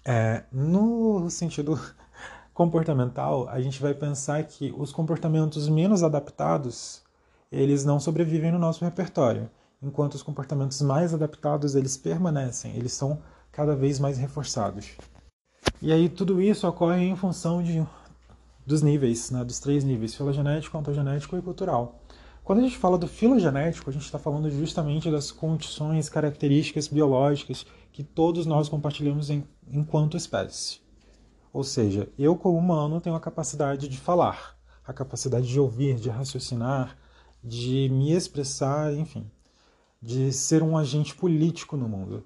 É, 0.04 0.44
no 0.52 1.30
sentido 1.30 1.80
comportamental, 2.54 3.48
a 3.50 3.60
gente 3.62 3.82
vai 3.82 3.94
pensar 3.94 4.44
que 4.44 4.74
os 4.78 4.92
comportamentos 4.92 5.68
menos 5.68 6.04
adaptados, 6.04 7.04
eles 7.52 7.86
não 7.86 8.00
sobrevivem 8.00 8.52
no 8.52 8.60
nosso 8.60 8.84
repertório, 8.84 9.50
enquanto 9.82 10.16
os 10.16 10.24
comportamentos 10.24 10.82
mais 10.82 11.14
adaptados, 11.14 11.76
eles 11.76 11.98
permanecem, 11.98 12.76
eles 12.76 12.94
são 12.94 13.22
cada 13.52 13.76
vez 13.76 14.00
mais 14.00 14.18
reforçados. 14.18 14.98
E 15.82 15.92
aí 15.92 16.10
tudo 16.10 16.42
isso 16.42 16.68
ocorre 16.68 17.04
em 17.04 17.16
função 17.16 17.62
de, 17.62 17.86
dos 18.66 18.82
níveis, 18.82 19.30
né, 19.30 19.44
dos 19.44 19.60
três 19.60 19.84
níveis, 19.84 20.16
filogenético, 20.16 20.78
ontogenético 20.78 21.38
e 21.38 21.42
cultural. 21.42 22.00
Quando 22.44 22.60
a 22.60 22.62
gente 22.62 22.78
fala 22.78 22.98
do 22.98 23.08
filogenético, 23.08 23.90
a 23.90 23.94
gente 23.94 24.06
está 24.06 24.20
falando 24.20 24.50
justamente 24.52 25.10
das 25.10 25.32
condições, 25.32 26.10
características 26.10 26.88
biológicas 26.88 27.66
que 27.92 28.04
todos 28.04 28.46
nós 28.46 28.70
compartilhamos 28.70 29.30
em, 29.30 29.44
enquanto 29.68 30.16
espécie. 30.16 30.80
Ou 31.52 31.64
seja, 31.64 32.08
eu 32.20 32.36
como 32.36 32.58
humano 32.58 33.02
tenho 33.02 33.16
a 33.16 33.20
capacidade 33.20 33.88
de 33.88 33.98
falar, 33.98 34.58
a 34.86 34.94
capacidade 34.94 35.48
de 35.48 35.60
ouvir, 35.60 35.96
de 35.96 36.10
raciocinar, 36.10 36.98
de 37.44 37.90
me 37.90 38.12
expressar, 38.12 38.94
enfim, 38.94 39.30
de 40.02 40.32
ser 40.32 40.62
um 40.62 40.78
agente 40.78 41.16
político 41.16 41.76
no 41.76 41.90
mundo, 41.90 42.26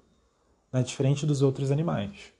né? 0.72 0.82
diferente 0.82 1.24
dos 1.24 1.42
outros 1.42 1.70
animais. 1.70 2.32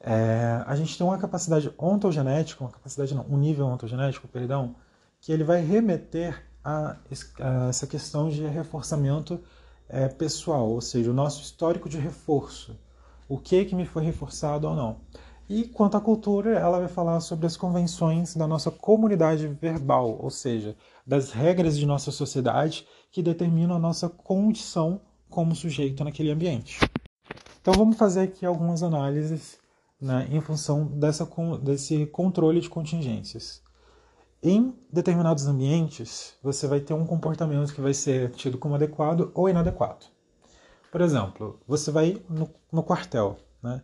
É, 0.00 0.62
a 0.66 0.76
gente 0.76 0.96
tem 0.96 1.06
uma 1.06 1.18
capacidade 1.18 1.72
ontogenética, 1.76 2.62
uma 2.62 2.70
capacidade 2.70 3.14
não, 3.14 3.26
um 3.28 3.36
nível 3.36 3.66
ontogenético, 3.66 4.28
perdão, 4.28 4.76
que 5.20 5.32
ele 5.32 5.42
vai 5.42 5.60
remeter 5.60 6.44
a, 6.64 6.96
a 7.40 7.68
essa 7.68 7.86
questão 7.86 8.28
de 8.28 8.46
reforçamento 8.46 9.40
é, 9.88 10.06
pessoal, 10.08 10.68
ou 10.68 10.80
seja, 10.80 11.10
o 11.10 11.14
nosso 11.14 11.42
histórico 11.42 11.88
de 11.88 11.98
reforço, 11.98 12.78
o 13.28 13.38
que 13.38 13.64
que 13.64 13.74
me 13.74 13.86
foi 13.86 14.04
reforçado 14.04 14.68
ou 14.68 14.76
não. 14.76 15.00
E 15.48 15.64
quanto 15.64 15.96
à 15.96 16.00
cultura, 16.00 16.58
ela 16.58 16.78
vai 16.78 16.88
falar 16.88 17.20
sobre 17.20 17.46
as 17.46 17.56
convenções 17.56 18.36
da 18.36 18.46
nossa 18.46 18.70
comunidade 18.70 19.48
verbal, 19.48 20.18
ou 20.20 20.30
seja, 20.30 20.76
das 21.06 21.32
regras 21.32 21.76
de 21.78 21.86
nossa 21.86 22.10
sociedade 22.10 22.86
que 23.10 23.22
determinam 23.22 23.74
a 23.74 23.78
nossa 23.78 24.10
condição 24.10 25.00
como 25.30 25.56
sujeito 25.56 26.04
naquele 26.04 26.30
ambiente. 26.30 26.78
Então 27.60 27.72
vamos 27.72 27.96
fazer 27.96 28.20
aqui 28.20 28.44
algumas 28.44 28.82
análises 28.82 29.58
né, 30.00 30.28
em 30.30 30.40
função 30.40 30.86
dessa, 30.86 31.28
desse 31.62 32.06
controle 32.06 32.60
de 32.60 32.70
contingências. 32.70 33.62
Em 34.42 34.72
determinados 34.92 35.46
ambientes, 35.46 36.34
você 36.42 36.66
vai 36.66 36.80
ter 36.80 36.94
um 36.94 37.06
comportamento 37.06 37.74
que 37.74 37.80
vai 37.80 37.92
ser 37.92 38.30
tido 38.30 38.56
como 38.56 38.74
adequado 38.74 39.32
ou 39.34 39.48
inadequado. 39.48 40.06
Por 40.92 41.00
exemplo, 41.00 41.60
você 41.66 41.90
vai 41.90 42.22
no, 42.28 42.48
no 42.72 42.82
quartel, 42.82 43.36
né? 43.62 43.82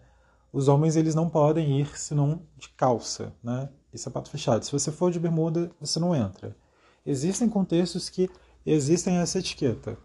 os 0.54 0.68
homens 0.68 0.94
eles 0.94 1.16
não 1.16 1.28
podem 1.28 1.80
ir 1.80 1.98
senão 1.98 2.42
de 2.56 2.68
calça, 2.68 3.34
né? 3.42 3.68
E 3.92 3.98
sapato 3.98 4.30
fechado. 4.30 4.64
Se 4.64 4.70
você 4.70 4.92
for 4.92 5.10
de 5.10 5.18
bermuda, 5.18 5.68
você 5.80 5.98
não 5.98 6.14
entra. 6.14 6.56
Existem 7.04 7.48
contextos 7.48 8.08
que 8.08 8.30
existem 8.64 9.16
essa 9.16 9.40
etiqueta. 9.40 9.98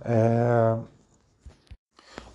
É... 0.00 0.76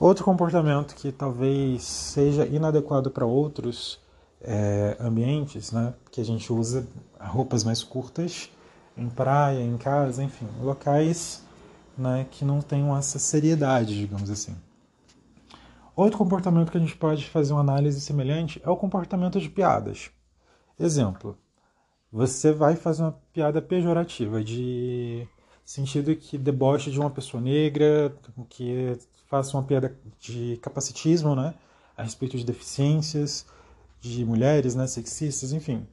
Outro 0.02 0.26
comportamento 0.26 0.96
que 0.96 1.12
talvez 1.12 1.84
seja 1.84 2.44
inadequado 2.48 3.12
para 3.12 3.24
outros 3.24 4.00
é, 4.42 4.98
ambientes, 5.00 5.72
né? 5.72 5.94
Que 6.10 6.20
a 6.20 6.26
gente 6.26 6.52
usa 6.52 6.88
roupas 7.20 7.64
mais 7.64 7.84
curtas 7.84 8.50
em 8.98 9.08
praia, 9.08 9.62
em 9.62 9.78
casa, 9.78 10.24
enfim, 10.24 10.48
locais 10.60 11.46
né, 11.96 12.26
que 12.32 12.44
não 12.44 12.64
tenham 12.64 12.98
essa 12.98 13.20
seriedade, 13.20 13.96
digamos 13.96 14.32
assim. 14.32 14.58
Outro 15.96 16.18
comportamento 16.18 16.72
que 16.72 16.78
a 16.80 16.82
gente 16.82 16.98
pode 16.98 17.30
fazer 17.30 17.54
uma 17.54 17.62
análise 17.62 18.02
semelhante 18.02 18.60
é 18.66 18.70
o 18.72 18.78
comportamento 18.78 19.40
de 19.40 19.52
piadas. 19.52 20.10
Exemplo, 20.80 21.38
você 22.12 22.52
vai 22.52 22.76
fazer 22.76 23.04
uma 23.04 23.20
piada 23.32 23.62
pejorativa, 23.62 24.44
de 24.44 25.28
sentido 25.72 26.16
que 26.16 26.38
deboche 26.38 26.92
de 26.92 27.00
uma 27.00 27.10
pessoa 27.10 27.42
negra, 27.42 28.14
que 28.50 28.98
faça 29.28 29.58
uma 29.58 29.64
piada 29.64 29.98
de 30.20 30.58
capacitismo, 30.62 31.36
né, 31.36 31.54
a 31.98 32.04
respeito 32.04 32.38
de 32.38 32.46
deficiências, 32.46 33.46
de 34.00 34.26
mulheres, 34.26 34.76
né, 34.76 34.88
sexistas, 34.88 35.54
enfim. 35.54 35.86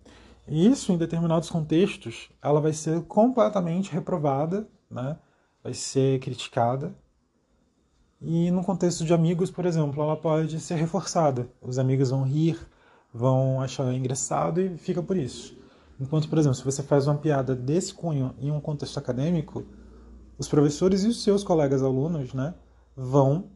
Isso, 0.46 0.92
em 0.92 0.98
determinados 0.98 1.50
contextos, 1.50 2.30
ela 2.42 2.60
vai 2.60 2.72
ser 2.72 3.02
completamente 3.02 3.92
reprovada, 3.92 4.66
né, 4.90 5.16
vai 5.62 5.74
ser 5.74 6.18
criticada 6.20 6.94
e 8.20 8.50
no 8.50 8.64
contexto 8.64 9.04
de 9.04 9.14
amigos, 9.14 9.50
por 9.50 9.64
exemplo, 9.64 10.02
ela 10.02 10.16
pode 10.16 10.58
ser 10.58 10.74
reforçada. 10.74 11.48
Os 11.62 11.78
amigos 11.78 12.10
vão 12.10 12.24
rir, 12.24 12.58
vão 13.14 13.60
achar 13.60 13.92
engraçado 13.94 14.60
e 14.60 14.76
fica 14.76 15.02
por 15.02 15.16
isso. 15.16 15.56
Enquanto, 16.00 16.28
por 16.28 16.38
exemplo, 16.38 16.56
se 16.56 16.64
você 16.64 16.82
faz 16.82 17.06
uma 17.06 17.16
piada 17.16 17.54
desse 17.54 17.92
cunho 17.92 18.34
em 18.38 18.50
um 18.50 18.60
contexto 18.60 18.98
acadêmico, 18.98 19.64
os 20.38 20.46
professores 20.46 21.02
e 21.02 21.08
os 21.08 21.22
seus 21.22 21.42
colegas 21.42 21.82
alunos, 21.82 22.32
né, 22.32 22.54
vão 22.96 23.46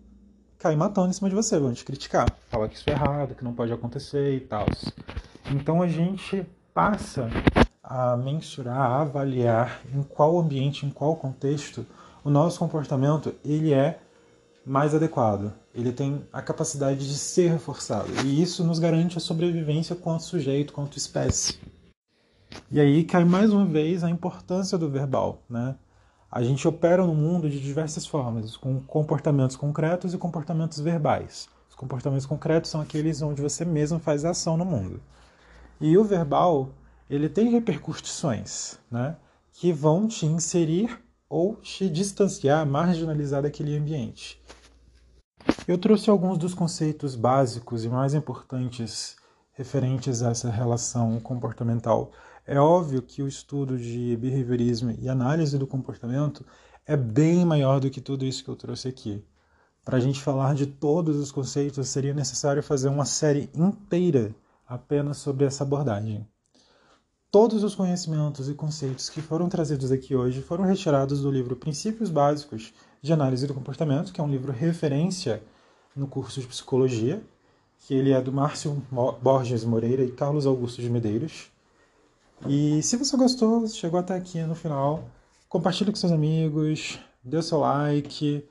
cair 0.58 0.76
matando 0.76 1.08
em 1.08 1.12
cima 1.12 1.28
de 1.28 1.34
você, 1.34 1.58
vão 1.58 1.72
te 1.72 1.84
criticar, 1.84 2.26
falar 2.48 2.68
que 2.68 2.76
isso 2.76 2.88
é 2.88 2.92
errado, 2.92 3.34
que 3.34 3.44
não 3.44 3.52
pode 3.52 3.72
acontecer 3.72 4.34
e 4.36 4.40
tal. 4.40 4.66
Então 5.50 5.82
a 5.82 5.88
gente 5.88 6.46
passa 6.72 7.28
a 7.82 8.16
mensurar, 8.16 8.90
a 8.90 9.02
avaliar 9.02 9.82
em 9.92 10.02
qual 10.02 10.38
ambiente, 10.38 10.86
em 10.86 10.90
qual 10.90 11.16
contexto 11.16 11.84
o 12.24 12.30
nosso 12.30 12.58
comportamento 12.58 13.34
ele 13.44 13.72
é 13.72 14.00
mais 14.64 14.94
adequado. 14.94 15.52
Ele 15.74 15.92
tem 15.92 16.24
a 16.32 16.40
capacidade 16.40 17.08
de 17.08 17.18
ser 17.18 17.50
reforçado. 17.50 18.08
E 18.24 18.40
isso 18.40 18.62
nos 18.62 18.78
garante 18.78 19.18
a 19.18 19.20
sobrevivência 19.20 19.96
quanto 19.96 20.22
sujeito, 20.22 20.72
quanto 20.72 20.96
espécie. 20.96 21.58
E 22.70 22.80
aí 22.80 23.04
cai 23.04 23.24
mais 23.24 23.52
uma 23.52 23.64
vez 23.64 24.02
a 24.02 24.10
importância 24.10 24.78
do 24.78 24.88
verbal. 24.88 25.42
Né? 25.48 25.76
A 26.30 26.42
gente 26.42 26.66
opera 26.66 27.06
no 27.06 27.14
mundo 27.14 27.48
de 27.48 27.60
diversas 27.60 28.06
formas, 28.06 28.56
com 28.56 28.80
comportamentos 28.80 29.56
concretos 29.56 30.14
e 30.14 30.18
comportamentos 30.18 30.80
verbais. 30.80 31.48
Os 31.68 31.74
comportamentos 31.74 32.26
concretos 32.26 32.70
são 32.70 32.80
aqueles 32.80 33.22
onde 33.22 33.42
você 33.42 33.64
mesmo 33.64 33.98
faz 33.98 34.24
ação 34.24 34.56
no 34.56 34.64
mundo. 34.64 35.00
E 35.80 35.96
o 35.98 36.04
verbal, 36.04 36.70
ele 37.10 37.28
tem 37.28 37.50
repercussões, 37.50 38.78
né? 38.90 39.16
que 39.52 39.72
vão 39.72 40.08
te 40.08 40.26
inserir 40.26 40.98
ou 41.28 41.56
te 41.56 41.88
distanciar, 41.88 42.66
marginalizar 42.66 43.42
daquele 43.42 43.76
ambiente. 43.76 44.40
Eu 45.66 45.78
trouxe 45.78 46.10
alguns 46.10 46.38
dos 46.38 46.54
conceitos 46.54 47.14
básicos 47.14 47.84
e 47.84 47.88
mais 47.88 48.14
importantes 48.14 49.16
referentes 49.52 50.22
a 50.22 50.30
essa 50.30 50.50
relação 50.50 51.20
comportamental. 51.20 52.12
É 52.46 52.58
óbvio 52.58 53.00
que 53.02 53.22
o 53.22 53.28
estudo 53.28 53.78
de 53.78 54.16
behaviorismo 54.16 54.96
e 55.00 55.08
análise 55.08 55.56
do 55.56 55.66
comportamento 55.66 56.44
é 56.84 56.96
bem 56.96 57.44
maior 57.44 57.78
do 57.78 57.88
que 57.88 58.00
tudo 58.00 58.24
isso 58.24 58.42
que 58.42 58.50
eu 58.50 58.56
trouxe 58.56 58.88
aqui. 58.88 59.24
Para 59.84 59.98
a 59.98 60.00
gente 60.00 60.20
falar 60.20 60.54
de 60.54 60.66
todos 60.66 61.16
os 61.16 61.30
conceitos, 61.30 61.88
seria 61.88 62.12
necessário 62.12 62.62
fazer 62.62 62.88
uma 62.88 63.04
série 63.04 63.48
inteira 63.54 64.34
apenas 64.66 65.18
sobre 65.18 65.44
essa 65.44 65.62
abordagem. 65.62 66.26
Todos 67.30 67.62
os 67.62 67.74
conhecimentos 67.74 68.48
e 68.48 68.54
conceitos 68.54 69.08
que 69.08 69.22
foram 69.22 69.48
trazidos 69.48 69.92
aqui 69.92 70.14
hoje 70.14 70.42
foram 70.42 70.64
retirados 70.64 71.22
do 71.22 71.30
livro 71.30 71.56
Princípios 71.56 72.10
Básicos 72.10 72.74
de 73.00 73.12
Análise 73.12 73.46
do 73.46 73.54
Comportamento, 73.54 74.12
que 74.12 74.20
é 74.20 74.24
um 74.24 74.30
livro 74.30 74.52
referência 74.52 75.42
no 75.94 76.06
curso 76.06 76.40
de 76.40 76.46
Psicologia, 76.46 77.22
que 77.78 77.94
ele 77.94 78.10
é 78.12 78.20
do 78.20 78.32
Márcio 78.32 78.82
Borges 79.22 79.64
Moreira 79.64 80.04
e 80.04 80.10
Carlos 80.10 80.44
Augusto 80.44 80.82
de 80.82 80.90
Medeiros. 80.90 81.51
E 82.48 82.82
se 82.82 82.96
você 82.96 83.16
gostou, 83.16 83.66
chegou 83.68 84.00
até 84.00 84.14
aqui 84.14 84.40
no 84.42 84.54
final, 84.54 85.04
compartilhe 85.48 85.90
com 85.90 85.96
seus 85.96 86.12
amigos, 86.12 86.98
dê 87.22 87.40
seu 87.40 87.60
like, 87.60 88.44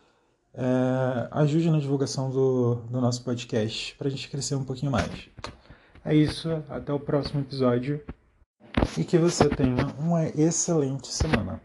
é, 0.54 1.28
ajude 1.32 1.70
na 1.70 1.80
divulgação 1.80 2.30
do, 2.30 2.76
do 2.90 3.02
nosso 3.02 3.24
podcast 3.24 3.96
para 3.96 4.08
a 4.08 4.12
gente 4.12 4.30
crescer 4.30 4.56
um 4.56 4.64
pouquinho 4.64 4.92
mais. 4.92 5.30
É 6.04 6.16
isso, 6.16 6.50
até 6.70 6.92
o 6.92 7.00
próximo 7.00 7.42
episódio 7.42 8.04
e 8.98 9.04
que 9.04 9.18
você 9.18 9.48
tenha 9.50 9.88
uma 10.00 10.26
excelente 10.30 11.08
semana. 11.08 11.62